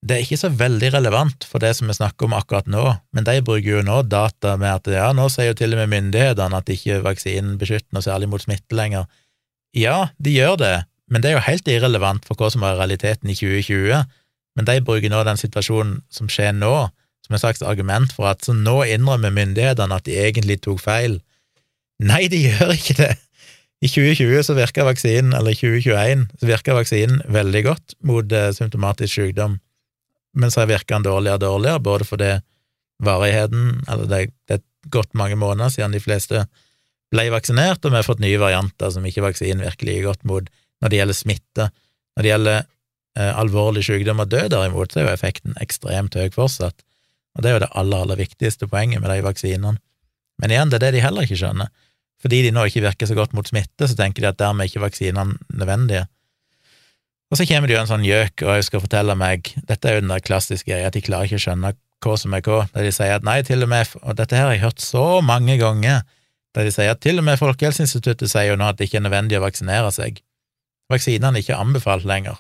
[0.08, 2.84] Det er ikke så veldig relevant for det som vi snakker om akkurat nå,
[3.16, 5.92] men de bruker jo nå data med at ja, nå sier jo til og med
[5.96, 9.08] myndighetene at ikke vaksinen beskytter noe særlig mot smitte lenger.
[9.76, 10.76] Ja, de gjør det,
[11.10, 14.06] men det er jo helt irrelevant for hva som var realiteten i 2020
[14.58, 16.74] men de bruker nå den situasjonen som skjer nå,
[17.28, 21.20] som et slags argument for at så nå innrømmer myndighetene at de egentlig tok feil.
[22.02, 23.14] Nei, de gjør ikke det!
[23.78, 28.50] I 2020 så virka vaksinen, eller i 2021, så virka vaksinen veldig godt mot eh,
[28.56, 29.60] symptomatisk sykdom,
[30.34, 32.32] men så virka den dårligere og dårligere, både fordi
[33.06, 36.48] varigheten, eller det, det er godt mange måneder siden de fleste
[37.14, 40.50] ble vaksinert, og vi har fått nye varianter som ikke vaksinen virker like godt mot
[40.82, 41.70] når det gjelder smitte.
[42.18, 42.66] Når det gjelder
[43.18, 46.84] alvorlig sykdom og død, derimot, så er jo effekten ekstremt høy fortsatt,
[47.38, 49.78] og det er jo det aller, aller viktigste poenget med de vaksinene.
[50.42, 51.70] Men igjen, det er det de heller ikke skjønner.
[52.22, 54.72] Fordi de nå ikke virker så godt mot smitte, så tenker de at dermed er
[54.72, 56.08] ikke vaksinene nødvendige.
[57.30, 59.98] Og så kommer det jo en sånn gjøk og jeg skal fortelle meg Dette er
[59.98, 61.74] jo den der klassiske greia, at de klarer ikke å skjønne
[62.06, 64.48] hva som er hva, der de sier at nei, til og med Og dette her
[64.48, 66.06] har jeg hørt så mange ganger,
[66.56, 69.08] der de sier at til og med Folkehelseinstituttet sier jo nå at det ikke er
[69.10, 70.22] nødvendig å vaksinere seg.
[70.94, 72.40] Vaksinene er ikke anbefalt lenger.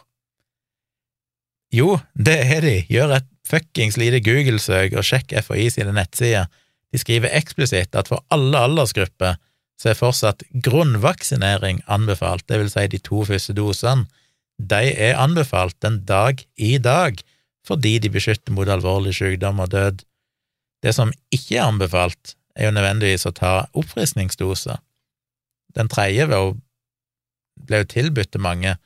[1.73, 2.77] Jo, det er de.
[2.91, 6.47] Gjør et fuckings lite Google-søk og sjekk FHI sine nettsider.
[6.91, 9.35] De skriver eksplisitt at for alle aldersgrupper
[9.77, 14.07] så er fortsatt grunnvaksinering anbefalt, det vil si de to første dosene.
[14.57, 17.19] De er anbefalt den dag i dag,
[17.67, 20.01] fordi de beskytter mot alvorlig sykdom og død.
[20.81, 24.79] Det som ikke er anbefalt, er jo nødvendigvis å ta oppfriskningsdoser.
[25.77, 28.77] Den tredje ble jo tilbudt til mange,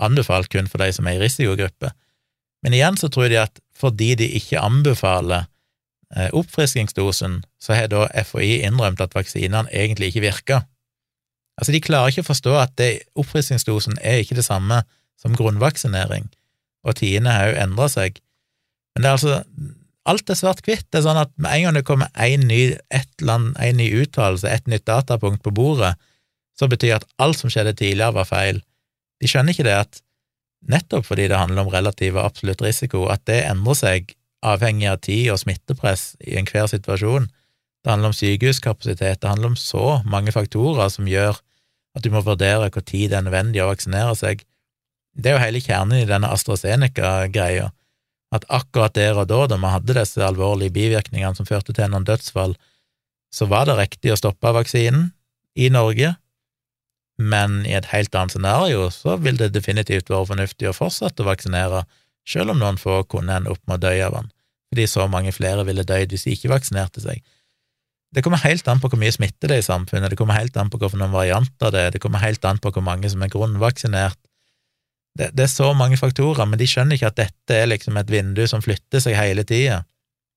[0.00, 1.92] anbefalt kun for de som er i risikogruppe.
[2.64, 5.46] Men igjen så tror de at fordi de ikke anbefaler
[6.10, 10.64] oppfriskningsdosen, oppfriskingsdosen, så har da FHI innrømt at vaksinene egentlig ikke virker.
[11.60, 12.88] Altså, de klarer ikke å forstå at det,
[13.20, 14.82] oppfriskingsdosen er ikke det samme
[15.20, 16.26] som grunnvaksinering,
[16.82, 18.18] og tidene har jo endra seg.
[18.94, 19.42] Men det er altså
[20.08, 20.86] Alt er svart-hvitt.
[20.88, 22.72] Det er sånn at med en gang det kommer en ny,
[23.20, 25.92] en ny uttalelse, et nytt datapunkt på bordet,
[26.58, 28.62] så betyr at alt som skjedde tidligere, var feil.
[29.20, 30.00] De skjønner ikke det at
[30.68, 34.14] nettopp fordi det handler om relativ og absolutt risiko, at det endrer seg
[34.46, 37.28] avhengig av tid og smittepress i enhver situasjon.
[37.80, 41.38] Det handler om sykehuskapasitet, det handler om så mange faktorer som gjør
[41.96, 44.44] at du må vurdere hvor tid det er nødvendig å vaksinere seg.
[45.16, 47.70] Det er jo hele kjernen i denne AstraZeneca-greia,
[48.30, 52.06] at akkurat der og da, da vi hadde disse alvorlige bivirkningene som førte til noen
[52.06, 52.54] dødsfall,
[53.34, 55.10] så var det riktig å stoppe vaksinen
[55.58, 56.14] i Norge,
[57.20, 61.28] men i et helt annet scenario så vil det definitivt være fornuftig å fortsette å
[61.28, 61.84] vaksinere,
[62.28, 64.30] selv om noen få kunne ende opp med å dø av den,
[64.70, 67.20] fordi så mange flere ville dødd hvis de ikke vaksinerte seg.
[68.10, 70.56] Det kommer helt an på hvor mye smitte det er i samfunnet, det kommer helt
[70.58, 73.32] an på hvilke varianter det er, det kommer helt an på hvor mange som er
[73.32, 74.18] grunnvaksinert.
[75.18, 78.10] Det, det, er så mange faktorer, men de skjønner ikke at dette er liksom et
[78.10, 79.82] vindu som flytter seg hele tida,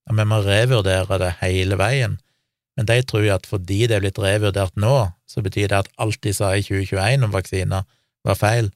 [0.09, 2.17] og vi må revurdere det hele veien
[2.77, 4.95] men de tror at fordi det er blitt revurdert nå,
[5.29, 7.85] så betyr det at alt de sa i 2021 om vaksiner,
[8.23, 8.69] var feil.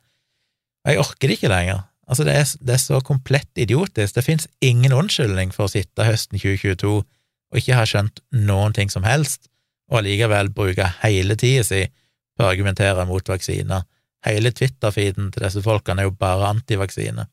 [0.87, 1.85] Jeg orker det ikke lenger.
[2.07, 4.15] Altså, det er, det er så komplett idiotisk.
[4.15, 6.93] Det fins ingen unnskyldning for å sitte høsten 2022
[7.47, 9.47] og ikke ha skjønt noen ting som helst,
[9.87, 13.85] og allikevel bruke hele tida si på å argumentere mot vaksiner.
[14.27, 17.27] Hele Twitter-feeden til disse folkene er jo bare antivaksine.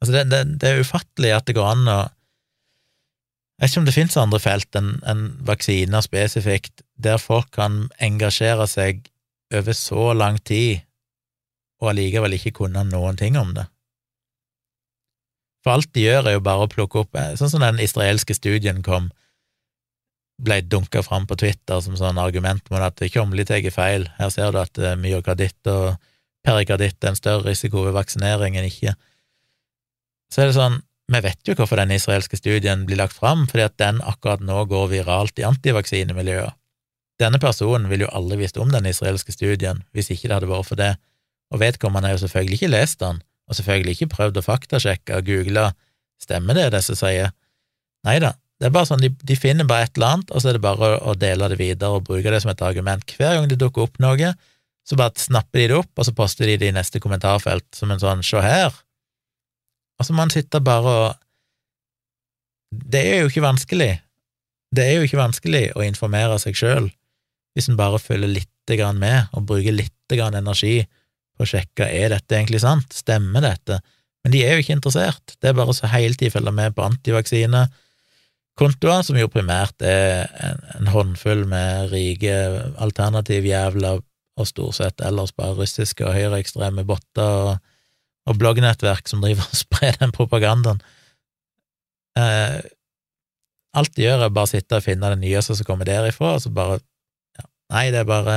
[0.00, 1.98] Altså, det, det, det, er ufattelig at det går an å
[3.56, 7.86] Jeg vet ikke om det finnes andre felt enn en vaksiner spesifikt, der folk kan
[8.04, 9.06] engasjere seg
[9.54, 10.82] over så lang tid
[11.80, 13.64] og allikevel ikke kunne noen ting om det.
[15.64, 18.84] For alt de gjør, er jo bare å plukke opp Sånn som den israelske studien
[18.86, 19.08] kom,
[20.36, 24.04] ble dunka fram på Twitter som sånn argument mot at Åmli tar feil.
[24.18, 25.96] Her ser du at eh, myokarditt og
[26.44, 28.92] perikarditt er en større risiko ved vaksinering enn ikke
[30.32, 30.80] så er det sånn,
[31.12, 34.64] vi vet jo hvorfor den israelske studien blir lagt fram, fordi at den akkurat nå
[34.70, 36.56] går viralt i antivaksinemiljøet.
[37.22, 40.68] Denne personen ville jo aldri visst om den israelske studien hvis ikke det hadde vært
[40.68, 40.92] for det,
[41.54, 45.30] og vedkommende har jo selvfølgelig ikke lest den, og selvfølgelig ikke prøvd å faktasjekke og
[45.30, 45.70] google
[46.20, 47.30] stemmer det disse sier.
[48.06, 50.50] Nei da, det er bare sånn, de, de, finner bare et eller annet, og så
[50.50, 53.16] er det bare å, å dele det videre og bruke det som et argument.
[53.16, 54.32] Hver gang det dukker opp noe,
[54.86, 57.92] så bare snapper de det opp, og så poster de det i neste kommentarfelt som
[57.92, 58.74] en sånn se her,
[60.00, 61.14] Altså, man sitter bare og
[62.70, 63.92] Det er jo ikke vanskelig.
[64.74, 66.88] Det er jo ikke vanskelig å informere seg sjøl
[67.56, 70.82] hvis en bare følger lite grann med og bruker lite grann energi
[71.36, 73.80] på å sjekke er dette egentlig sant, stemmer dette,
[74.24, 76.82] men de er jo ikke interessert, det er bare så hele tiden følge med på
[76.82, 82.34] antivaksinekontoer, som jo primært er en, en håndfull med rike
[82.82, 83.96] alternativjævler
[84.36, 87.56] og stort sett ellers bare russiske og høyreekstreme botter og
[88.26, 90.82] og bloggnettverk som driver og sprer den propagandaen.
[92.18, 92.60] Eh,
[93.76, 96.52] alt de gjør, er bare sitte og finne det nyeste som kommer derifra, og så
[96.54, 96.78] bare
[97.36, 98.36] ja, Nei, det er bare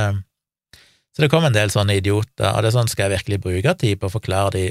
[1.14, 3.74] Så det kommer en del sånne idioter, og det er sånn, skal jeg virkelig bruke
[3.80, 4.66] tid på å forklare de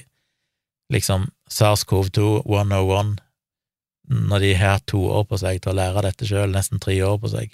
[0.93, 3.17] liksom SARS-CoV-2 101
[4.09, 7.19] når de har to år på seg til å lære dette sjøl, nesten tre år
[7.21, 7.51] på seg?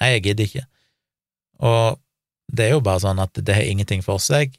[0.00, 0.64] Nei, jeg gidder ikke.
[1.66, 1.98] Og
[2.52, 4.54] det er jo bare sånn at det har ingenting for seg.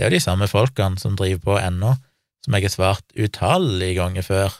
[0.00, 1.90] Det er jo de samme folkene som driver på ennå,
[2.40, 4.54] som jeg har svart utallige ganger før,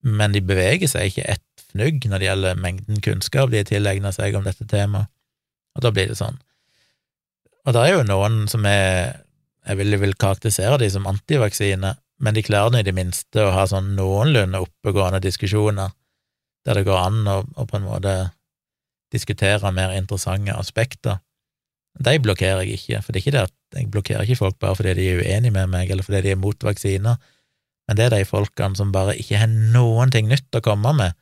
[0.00, 4.14] men de beveger seg ikke ett fnugg når det gjelder mengden kunnskap de har tilegna
[4.16, 5.10] seg om dette temaet,
[5.76, 6.38] og da blir det sånn.
[7.66, 9.20] Og det er jo noen som er
[9.62, 13.52] Jeg vil, vil karakterisere de som antivaksine, men de klarer nå i det minste å
[13.54, 15.92] ha sånn noenlunde oppegående diskusjoner,
[16.64, 18.14] der det går an å, å på en måte
[19.14, 21.20] diskutere mer interessante aspekter.
[22.00, 24.76] De blokkerer jeg ikke, for det er ikke det at jeg blokkerer ikke folk bare
[24.78, 27.18] fordi de er uenige med meg, eller fordi de er mot vaksiner,
[27.88, 31.18] men det er de folkene som bare ikke har noen ting nytt å komme med.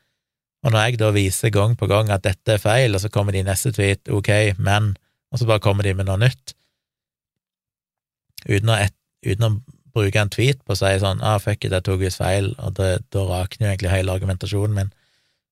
[0.62, 3.34] Og når jeg da viser gang på gang at dette er feil, og så kommer
[3.34, 4.30] de i neste tweet, ok,
[4.60, 4.92] men,
[5.32, 6.54] og så bare kommer de med noe nytt,
[8.46, 9.52] uten å, et, uten å
[9.94, 12.76] bruke en tweet på å si sånn ah, fuck it, jeg tok visst feil, og
[12.78, 14.92] det, da rakner jo egentlig hele argumentasjonen min,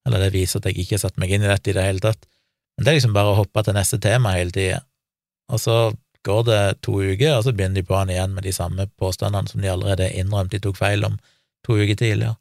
[0.07, 2.05] eller det viser at jeg ikke har satt meg inn i dette i det hele
[2.05, 2.29] tatt.
[2.77, 4.79] Men det er liksom bare å hoppe til neste tema hele tida,
[5.49, 5.79] og så
[6.27, 9.49] går det to uker, og så begynner de på han igjen med de samme påstandene
[9.51, 11.17] som de allerede innrømte de tok feil om
[11.67, 12.37] to uker tidligere.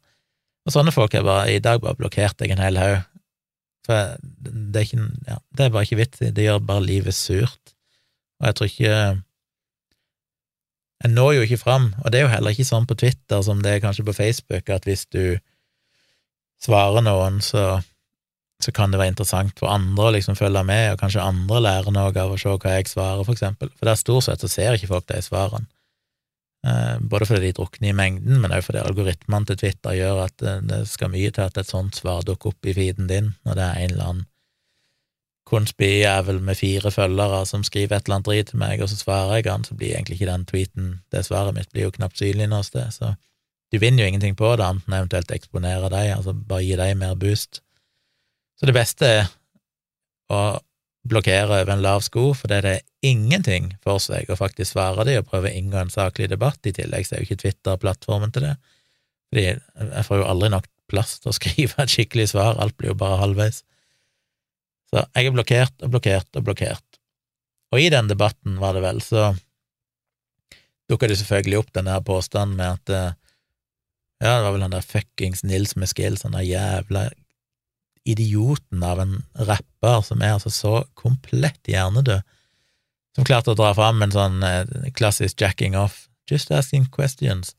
[0.66, 2.98] Og sånne folk er bare i dag bare blokkert jeg en hel haug.
[3.86, 7.16] For det er, ikke, ja, det er bare ikke vits i, det gjør bare livet
[7.16, 7.72] surt.
[8.38, 8.98] Og jeg tror ikke
[10.98, 13.60] Jeg når jo ikke fram, og det er jo heller ikke sånn på Twitter som
[13.62, 15.38] det er kanskje på Facebook, at hvis du
[16.58, 17.78] svarer noen, så
[18.62, 21.94] så kan det være interessant for andre å liksom følge med, og kanskje andre lærer
[21.94, 23.70] noe av å se hva jeg svarer, for eksempel.
[23.78, 25.70] For der stort sett så ser ikke folk de svarene.
[26.66, 30.42] Eh, både fordi de drukner i mengden, men også fordi algoritmene til Twitter gjør at
[30.42, 33.68] det skal mye til at et sånt svar dukker opp i feeden din, når det
[33.68, 34.26] er en eller annen
[35.48, 39.38] konspijævel med fire følgere som skriver et eller annet drit til meg, og så svarer
[39.38, 42.50] jeg han, så blir egentlig ikke den tweeten, det svaret mitt, blir jo knapt synlig
[42.50, 42.90] noe sted.
[42.92, 43.14] Så
[43.72, 46.98] du vinner jo ingenting på det, annet enn eventuelt eksponere deg, altså bare gi deg
[47.00, 47.62] mer boost.
[48.58, 49.28] Så det beste er
[50.34, 50.40] å
[51.08, 55.22] blokkere over en lav sko, for det er ingenting for seg å faktisk svare dem
[55.22, 56.58] og prøve å inngå en saklig debatt.
[56.66, 58.56] I tillegg så er jo ikke Twitter plattformen til det,
[59.30, 62.92] fordi jeg får jo aldri nok plass til å skrive et skikkelig svar, alt blir
[62.92, 63.62] jo bare halvveis.
[64.88, 66.84] Så jeg er blokkert og blokkert og blokkert.
[67.74, 69.30] Og i den debatten, var det vel, så
[70.88, 73.16] dukka det selvfølgelig opp denne påstanden med at eh,
[74.24, 77.04] ja, det var vel han der fuckings Nils med skills, han der jævla
[78.08, 79.14] idioten av en
[79.48, 82.24] rapper som er altså så komplett hjernedød,
[83.16, 87.54] som klarte å dra fram en sånn eh, klassisk jacking off, just asking questions,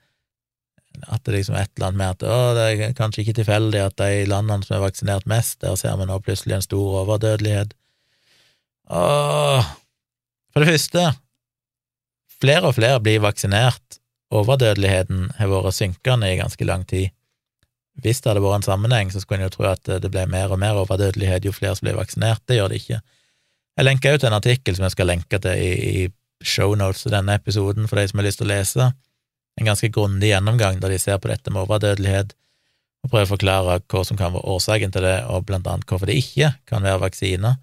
[1.08, 3.82] at det liksom er et eller annet med at å, det er kanskje ikke tilfeldig
[3.84, 7.76] at de landene som er vaksinert mest, der ser vi nå plutselig en stor overdødelighet.
[8.90, 9.70] Åh,
[10.50, 11.06] for det første,
[12.42, 14.00] flere og flere blir vaksinert,
[14.34, 17.14] overdødeligheten har vært synkende i ganske lang tid.
[18.04, 20.54] Hvis det hadde vært en sammenheng, så skulle en jo tro at det ble mer
[20.54, 22.44] og mer overdødelighet jo flere som ble vaksinert.
[22.48, 23.02] Det gjør det ikke.
[23.80, 25.70] Jeg lenker ut en artikkel som jeg skal lenke til i,
[26.04, 28.90] i shownotes til denne episoden, for de som har lyst til å lese.
[29.60, 32.36] En ganske grundig gjennomgang der de ser på dette med overdødelighet,
[33.04, 36.10] og prøver å forklare hva som kan være årsaken til det, og blant annet hvorfor
[36.10, 37.60] det ikke kan være vaksiner.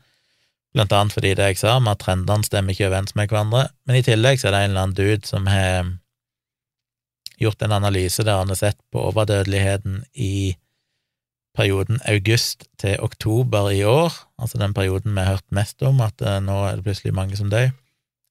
[0.76, 3.98] Blant annet fordi det jeg sa, med at trendene stemmer ikke overens med hverandre, men
[3.98, 5.92] i tillegg så er det en eller annen dude som har
[7.40, 10.56] gjort en analyse der han har sett på overdødeligheten i
[11.56, 16.20] perioden august til oktober i år, altså den perioden vi har hørt mest om, at
[16.20, 17.70] eh, nå er det plutselig mange som dør.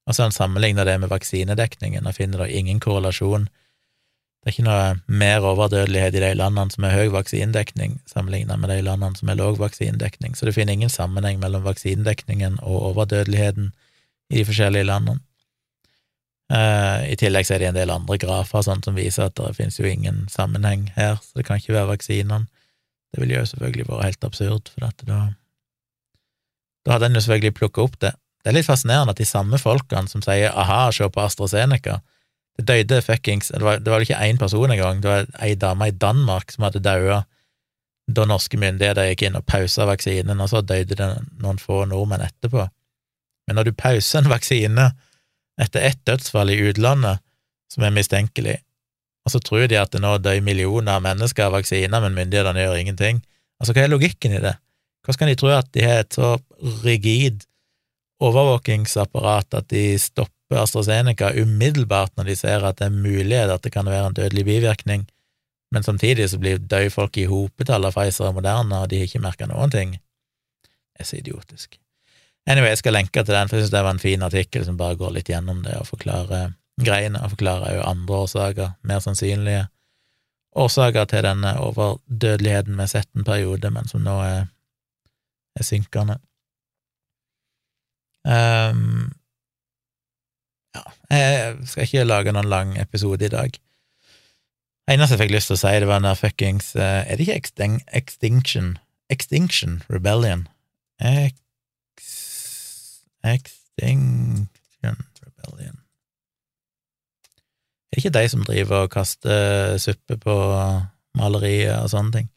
[0.06, 3.48] Og så har han sammenligna det med vaksinedekningen og finner da ingen korrelasjon.
[4.46, 8.70] Det er ikke noe mer overdødelighet i de landene som har høy vaksinedekning, sammenlignet med
[8.70, 13.72] de landene som har lav vaksinedekning, så det finner ingen sammenheng mellom vaksinedekningen og overdødeligheten
[14.30, 15.24] i de forskjellige landene.
[16.54, 19.56] Uh, I tillegg så er det en del andre grafer sånn, som viser at det
[19.58, 22.46] finnes jo ingen sammenheng her, så det kan ikke være vaksinene.
[23.16, 25.24] Det ville jo selvfølgelig vært helt absurd, for dette da
[26.86, 28.12] Da hadde en jo selvfølgelig plukka opp det.
[28.44, 32.02] Det er litt fascinerende at de samme folkene som sier aha, se på AstraZeneca,
[32.56, 35.90] det døde fuckings Det var, det var ikke én person engang, det var ei dame
[35.90, 37.24] i Danmark som hadde daua
[38.08, 41.08] da norske myndigheter gikk inn og pausa vaksinen, og så døde det
[41.42, 42.68] noen få nordmenn etterpå.
[43.48, 44.92] Men når du pauser en vaksine
[45.62, 47.24] etter ett dødsfall i utlandet
[47.72, 48.60] som er mistenkelig,
[49.26, 52.62] og så tror de at det nå dør millioner av mennesker av vaksiner, men myndighetene
[52.62, 53.24] gjør ingenting.
[53.60, 54.54] Altså, hva er logikken i det?
[55.06, 56.36] Hvordan kan de tro at de har et så
[56.86, 57.46] rigid
[58.24, 63.74] overvåkingsapparat at de stopper AstraZeneca umiddelbart når de ser at det er mulighet at det
[63.74, 65.06] kan være en dødelig bivirkning,
[65.74, 69.10] men samtidig så blir døde folk i hopetall av Pfizer og Moderna, og de har
[69.10, 69.98] ikke merka noen ting?
[70.96, 71.80] Det er så idiotisk.
[72.48, 74.78] Anyway, jeg skal lenke til den, for jeg synes det var en fin artikkel som
[74.78, 76.54] bare går litt gjennom det og forklarer
[76.86, 79.66] greiene, og forklarer jo andre årsaker, mer sannsynlige
[80.56, 84.48] årsaker til denne overdødeligheten vi har sett en periode, men som nå er,
[85.58, 86.20] er synkende.
[88.26, 89.14] Um,
[90.76, 93.58] ja, jeg skal ikke lage noen lang episode i dag.
[94.86, 97.18] Det eneste jeg fikk lyst til å si, det var den der fuckings uh, Er
[97.18, 98.76] det ikke Extinction
[99.10, 100.46] Extinction Rebellion?
[101.02, 101.45] Ex
[103.26, 105.80] Extinction Rebellion
[107.90, 110.36] Er det ikke de som driver og kaster suppe på
[111.18, 112.32] malerier og sånne ting?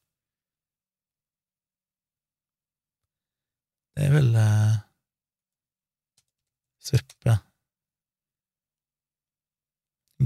[3.98, 4.78] Det er vel uh,
[6.88, 7.34] suppe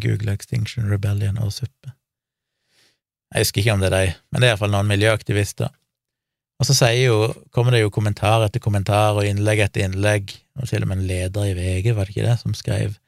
[0.02, 1.92] Google Extinction Rebellion og suppe.
[3.32, 5.72] Jeg husker ikke om det er de, men det er iallfall noen miljøaktivister
[6.60, 7.16] og så jo,
[7.50, 11.08] kommer det jo kommentar etter kommentar og innlegg etter innlegg, og til og med en
[11.08, 12.98] leder i VG, var det ikke det, som skrev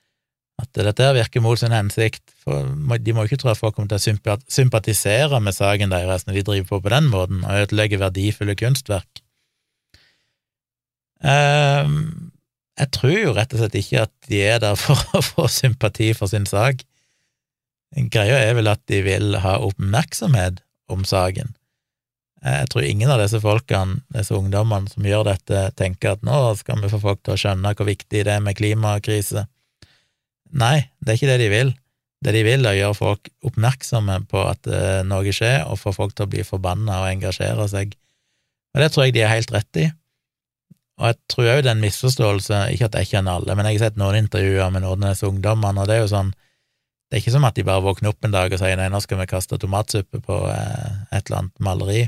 [0.63, 2.69] at dette virker mot sin hensikt, for
[3.03, 6.39] de må jo ikke tro at folk kommer til å sympatisere med saken deres når
[6.39, 9.23] de driver på på den måten og ødelegger verdifulle kunstverk.
[11.25, 12.31] Um,
[12.79, 16.13] jeg tror jo rett og slett ikke at de er der for å få sympati
[16.15, 16.87] for sin sak.
[17.95, 21.55] Greia er vel at de vil ha oppmerksomhet om saken.
[22.45, 26.41] Eh, jeg tror ingen av disse folkene, disse ungdommene som gjør dette, tenker at nå
[26.61, 29.47] skal vi få folk til å skjønne hvor viktig det er med klimakrise.
[30.55, 31.75] Nei, det er ikke det de vil.
[32.25, 35.93] Det de vil, er å gjøre folk oppmerksomme på at uh, noe skjer, og få
[35.93, 37.97] folk til å bli forbanna og engasjere seg.
[38.73, 39.89] Og det tror jeg de er helt rett i.
[41.03, 43.81] Og jeg tror òg det er en misforståelse, ikke at jeg kjenner alle, men jeg
[43.81, 46.33] har sett noen intervjuer med noen av disse ungdommene, og det er jo sånn
[47.11, 48.99] Det er ikke som at de bare våkner opp en dag og sier nei, nå
[49.03, 52.05] skal vi kaste tomatsuppe på uh, et eller annet maleri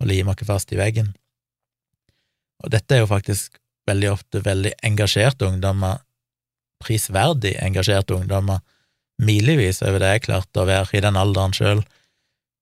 [0.00, 1.14] og lime oss fast i veggen.
[2.64, 6.00] Og dette er jo faktisk veldig ofte veldig engasjerte ungdommer,
[6.82, 8.62] prisverdig engasjerte ungdommer,
[9.22, 11.82] milevis over det jeg klarte å være i den alderen sjøl,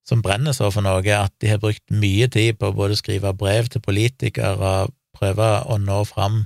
[0.06, 3.32] som brenner så for noe at de har brukt mye tid på å både skrive
[3.38, 4.54] brev til politikere
[4.84, 6.44] og prøve å nå fram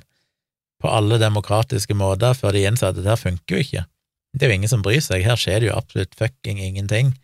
[0.79, 3.85] på alle demokratiske måter før de innså at her funker jo ikke.
[4.33, 7.17] Det er jo ingen som bryr seg, her skjer det jo absolutt fucking ingenting.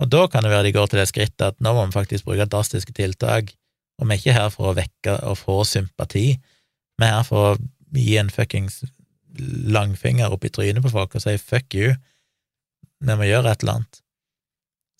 [0.00, 2.28] Og da kan det være de går til det skrittet at nå må vi faktisk
[2.28, 3.52] bruke drastiske tiltak,
[4.00, 6.26] og vi er ikke her for å vekke og få sympati,
[7.00, 7.58] vi er her for å
[7.96, 8.82] gi en fuckings
[9.40, 11.92] langfinger opp i trynet på folk og si fuck you,
[13.00, 14.00] vi må gjøre et eller annet.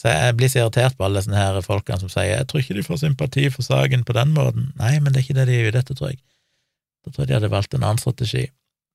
[0.01, 2.77] Så jeg blir så irritert på alle disse her folkene som sier jeg tror ikke
[2.79, 4.71] de får sympati for saken på den måten.
[4.81, 6.23] Nei, men det er ikke det de gjør dette, tror jeg.
[7.05, 8.47] Da tror jeg de hadde valgt en annen strategi.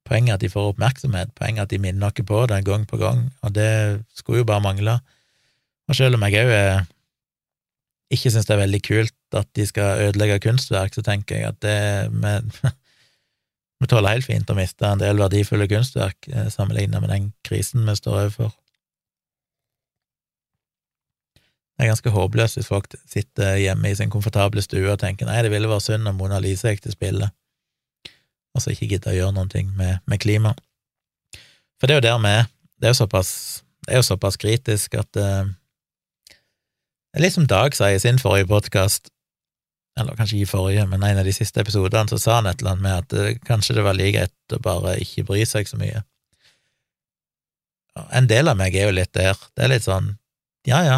[0.06, 2.88] Poenget er at de får oppmerksomhet, poenget er at de minner noe på det gang
[2.90, 3.70] på gang, og det
[4.18, 4.98] skulle jo bare mangle.
[5.90, 6.86] Og selv om jeg òg
[8.14, 11.62] ikke syns det er veldig kult at de skal ødelegge kunstverk, så tenker jeg at
[11.66, 11.78] det
[12.14, 12.34] vi,
[13.82, 17.86] vi tåler helt fint å miste en del verdifulle kunstverk eh, sammenlignet med den krisen
[17.88, 18.54] vi står overfor.
[21.76, 25.42] Det er ganske håpløst hvis folk sitter hjemme i sin komfortable stue og tenker nei,
[25.44, 27.28] det ville vært synd om Mona Lise gikk til spille,
[28.56, 30.54] og så ikke gidder å gjøre noen ting med, med klima.
[31.76, 32.48] For det er jo der vi er.
[32.80, 33.32] Det er jo såpass,
[33.84, 35.50] det er jo såpass kritisk at uh,
[37.16, 39.08] Litt som Dag sa i sin forrige podkast,
[39.96, 42.74] eller kanskje ikke forrige, men en av de siste episodene, så sa han et eller
[42.74, 45.80] annet med at uh, kanskje det var like greit å bare ikke bry seg så
[45.80, 46.02] mye.
[48.12, 49.40] En del av meg er jo litt der.
[49.56, 50.18] Det er litt sånn,
[50.68, 50.98] ja ja,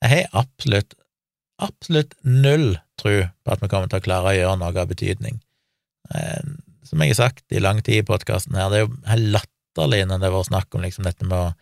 [0.00, 0.96] jeg har absolutt,
[1.60, 5.42] absolutt null tro på at vi kommer til å klare å gjøre noe av betydning.
[6.14, 6.54] Eh,
[6.88, 10.06] som jeg har sagt i lang tid i podkasten her, det er jo helt latterlig
[10.06, 11.52] når det har vært snakk om liksom dette med å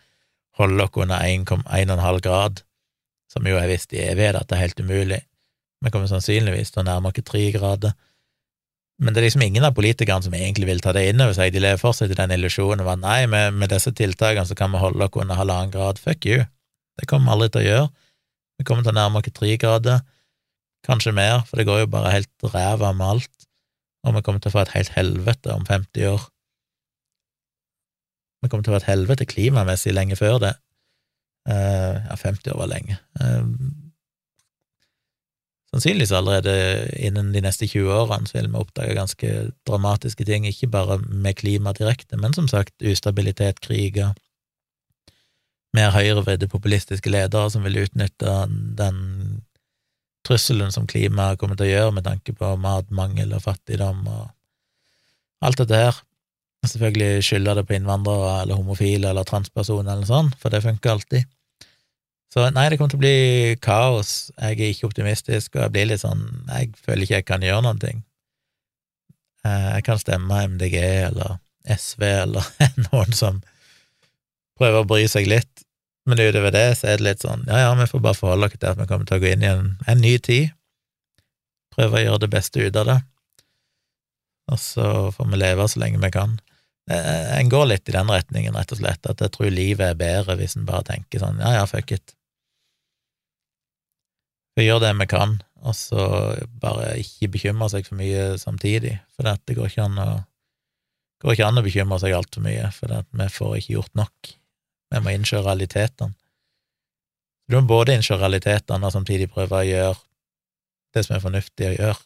[0.61, 2.63] holde oss under 1,5 grad,
[3.31, 5.21] som jo er visst i evighet at det er helt umulig.
[5.83, 7.93] Vi kommer sannsynligvis til å nærme oss tre grader.
[8.97, 11.51] Men det er liksom ingen av politikerne som egentlig vil ta det inn over seg.
[11.53, 14.81] De lever fortsatt i den illusjonen at nei, med, med, disse tiltakene så kan vi
[14.81, 16.01] holde oss under halvannen grad.
[16.01, 16.47] Fuck you.
[16.97, 17.89] Det kommer vi aldri til å gjøre.
[18.57, 20.01] Vi kommer til å nærme oss tre grader,
[20.87, 23.47] kanskje mer, for det går jo bare helt ræva med alt,
[24.07, 26.23] og vi kommer til å få et helt helvete om 50 år.
[28.41, 30.55] Vi kommer til å få et helvete klimamessig lenge før det.
[31.47, 32.97] Uh, ja, 50 år var lenge.
[33.21, 33.45] Uh,
[35.71, 36.53] sannsynligvis allerede
[36.99, 39.33] innen de neste 20 årene så vil vi oppdage ganske
[39.67, 44.15] dramatiske ting, ikke bare med klima direkte, men som sagt ustabilitet, kriger,
[45.75, 48.33] mer høyrevridde populistiske ledere som vil utnytte
[48.79, 48.97] den
[50.27, 54.23] trusselen som klimaet kommer til å gjøre med tanke på matmangel og fattigdom og
[55.45, 55.99] alt dette her.
[56.65, 61.27] Selvfølgelig skylder det på innvandrere eller homofile eller transpersoner eller sånn, for det funker alltid.
[62.33, 64.31] Så nei, det kommer til å bli kaos.
[64.35, 67.63] Jeg er ikke optimistisk, og jeg blir litt sånn Jeg føler ikke jeg kan gjøre
[67.63, 68.01] noen ting.
[69.47, 72.49] Eh, jeg kan stemme MDG eller SV eller
[72.89, 73.39] noen som
[74.57, 75.63] prøver å bry seg litt,
[76.07, 78.55] men utover det så er det litt sånn ja ja, vi får bare forholde oss
[78.55, 80.49] til at vi kommer til å gå inn i en, en ny tid,
[81.75, 82.97] prøve å gjøre det beste ut av det,
[84.51, 86.37] og så får vi leve så lenge vi kan.
[86.89, 89.99] Eh, en går litt i den retningen, rett og slett, at jeg tror livet er
[89.99, 92.16] bedre hvis en bare tenker sånn ja ja, fuck it.
[94.57, 96.03] Vi gjør det vi kan, og så
[96.61, 100.09] bare ikke bekymre seg for mye samtidig, for det går ikke an å,
[101.21, 104.31] går ikke an å bekymre seg altfor mye, for vi får ikke gjort nok.
[104.87, 106.15] Vi må innse realitetene.
[107.47, 109.95] Du må både innse realitetene og samtidig prøve å gjøre
[110.95, 112.01] det som er fornuftig å gjøre,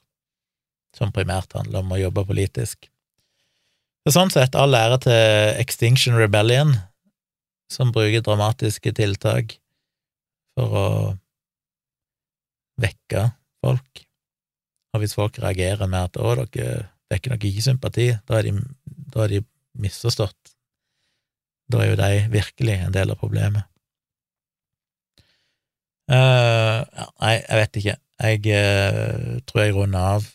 [0.97, 2.91] som primært handler om å jobbe politisk.
[4.03, 6.75] Så sånn sett, all ære til Extinction Rebellion,
[7.71, 9.55] som bruker dramatiske tiltak
[10.57, 10.87] for å
[12.81, 13.27] vekke
[13.63, 14.03] folk.
[14.91, 18.53] Og hvis folk reagerer med at 'å, dere vekker nok ikke sympati', da er de,
[19.13, 19.41] da er de
[19.79, 20.55] misforstått.
[21.71, 23.63] Da er jo de virkelig en del av problemet.
[26.11, 26.83] Uh,
[27.23, 27.97] nei, jeg vet ikke.
[28.21, 30.25] Jeg uh, tror jeg runder av.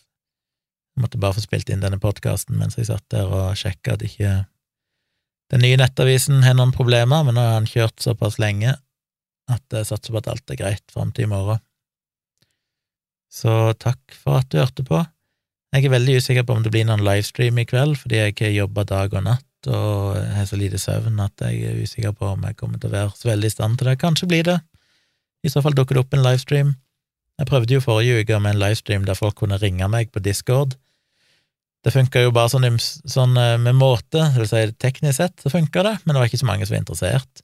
[0.95, 4.05] Jeg måtte bare få spilt inn denne podkasten mens jeg satt der og sjekka at
[4.07, 4.31] ikke
[5.53, 8.73] den nye nettavisen har noen problemer, men nå har han kjørt såpass lenge
[9.47, 11.61] at jeg satser på at alt er greit fram til i morgen.
[13.31, 15.03] Så takk for at du hørte på.
[15.75, 18.53] Jeg er veldig usikker på om det blir noen livestream i kveld, fordi jeg ikke
[18.55, 22.45] jobber dag og natt og har så lite søvn at jeg er usikker på om
[22.47, 23.97] jeg kommer til å være så veldig i stand til det.
[23.99, 24.57] Kanskje blir det.
[25.43, 26.75] I så fall dukker det opp en livestream.
[27.37, 30.77] Jeg prøvde jo forrige uke med en livestream der folk kunne ringe meg på Discord.
[31.85, 35.51] Det funka jo bare sånn, sånn, eh, med måte, det vil si teknisk sett så
[35.53, 37.43] funka det, men det var ikke så mange som var interessert.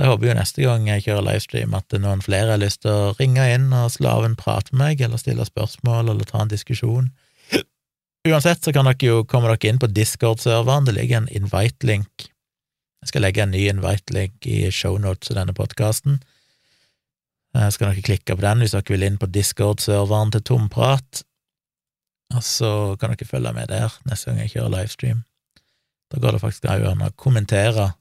[0.00, 3.10] Jeg håper jo neste gang jeg kjører livestream, at noen flere har lyst til å
[3.18, 6.52] ringe inn og slå av en prat med meg, eller stille spørsmål, eller ta en
[6.52, 7.10] diskusjon.
[8.24, 12.30] Uansett så kan dere jo komme dere inn på Discord-serveren, det ligger en invite-link.
[13.04, 16.18] Jeg skal legge en ny invite-link i shownotes til denne podkasten.
[17.52, 21.24] Så skal dere klikke på den hvis dere vil inn på Discord-serveren til Tomprat,
[22.32, 25.24] og så kan dere følge med der neste gang jeg kjører livestream.
[26.08, 27.92] Da går det faktisk an å kommentere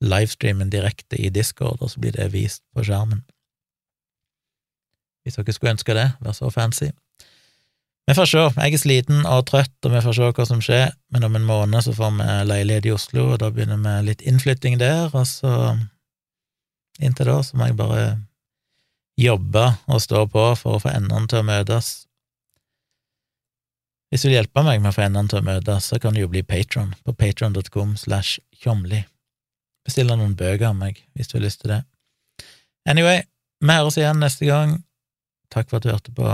[0.00, 3.22] livestreamen direkte i Discord, og så blir det vist på skjermen.
[5.24, 6.90] Hvis dere skulle ønske det, vær så fancy.
[8.08, 8.40] Vi får se.
[8.56, 10.88] Jeg er sliten og trøtt, og vi får se hva som skjer.
[11.14, 14.24] Men om en måned så får vi leilighet i Oslo, og da begynner vi litt
[14.26, 15.76] innflytting der, og så
[17.00, 18.00] Inntil da så må jeg bare
[19.16, 21.88] jobbe og stå på for å få endene til å møtes.
[24.10, 26.20] Hvis du vil hjelpe meg med å få endene til å møtes, så kan du
[26.20, 29.04] jo bli patron på patron.com slash tjomli.
[29.90, 31.80] Bestille noen bøker av meg hvis du har lyst til det.
[32.86, 33.24] Anyway,
[33.58, 34.76] vi høres igjen neste gang.
[35.50, 36.28] Takk for at du hørte på.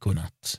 [0.00, 0.52] God natt.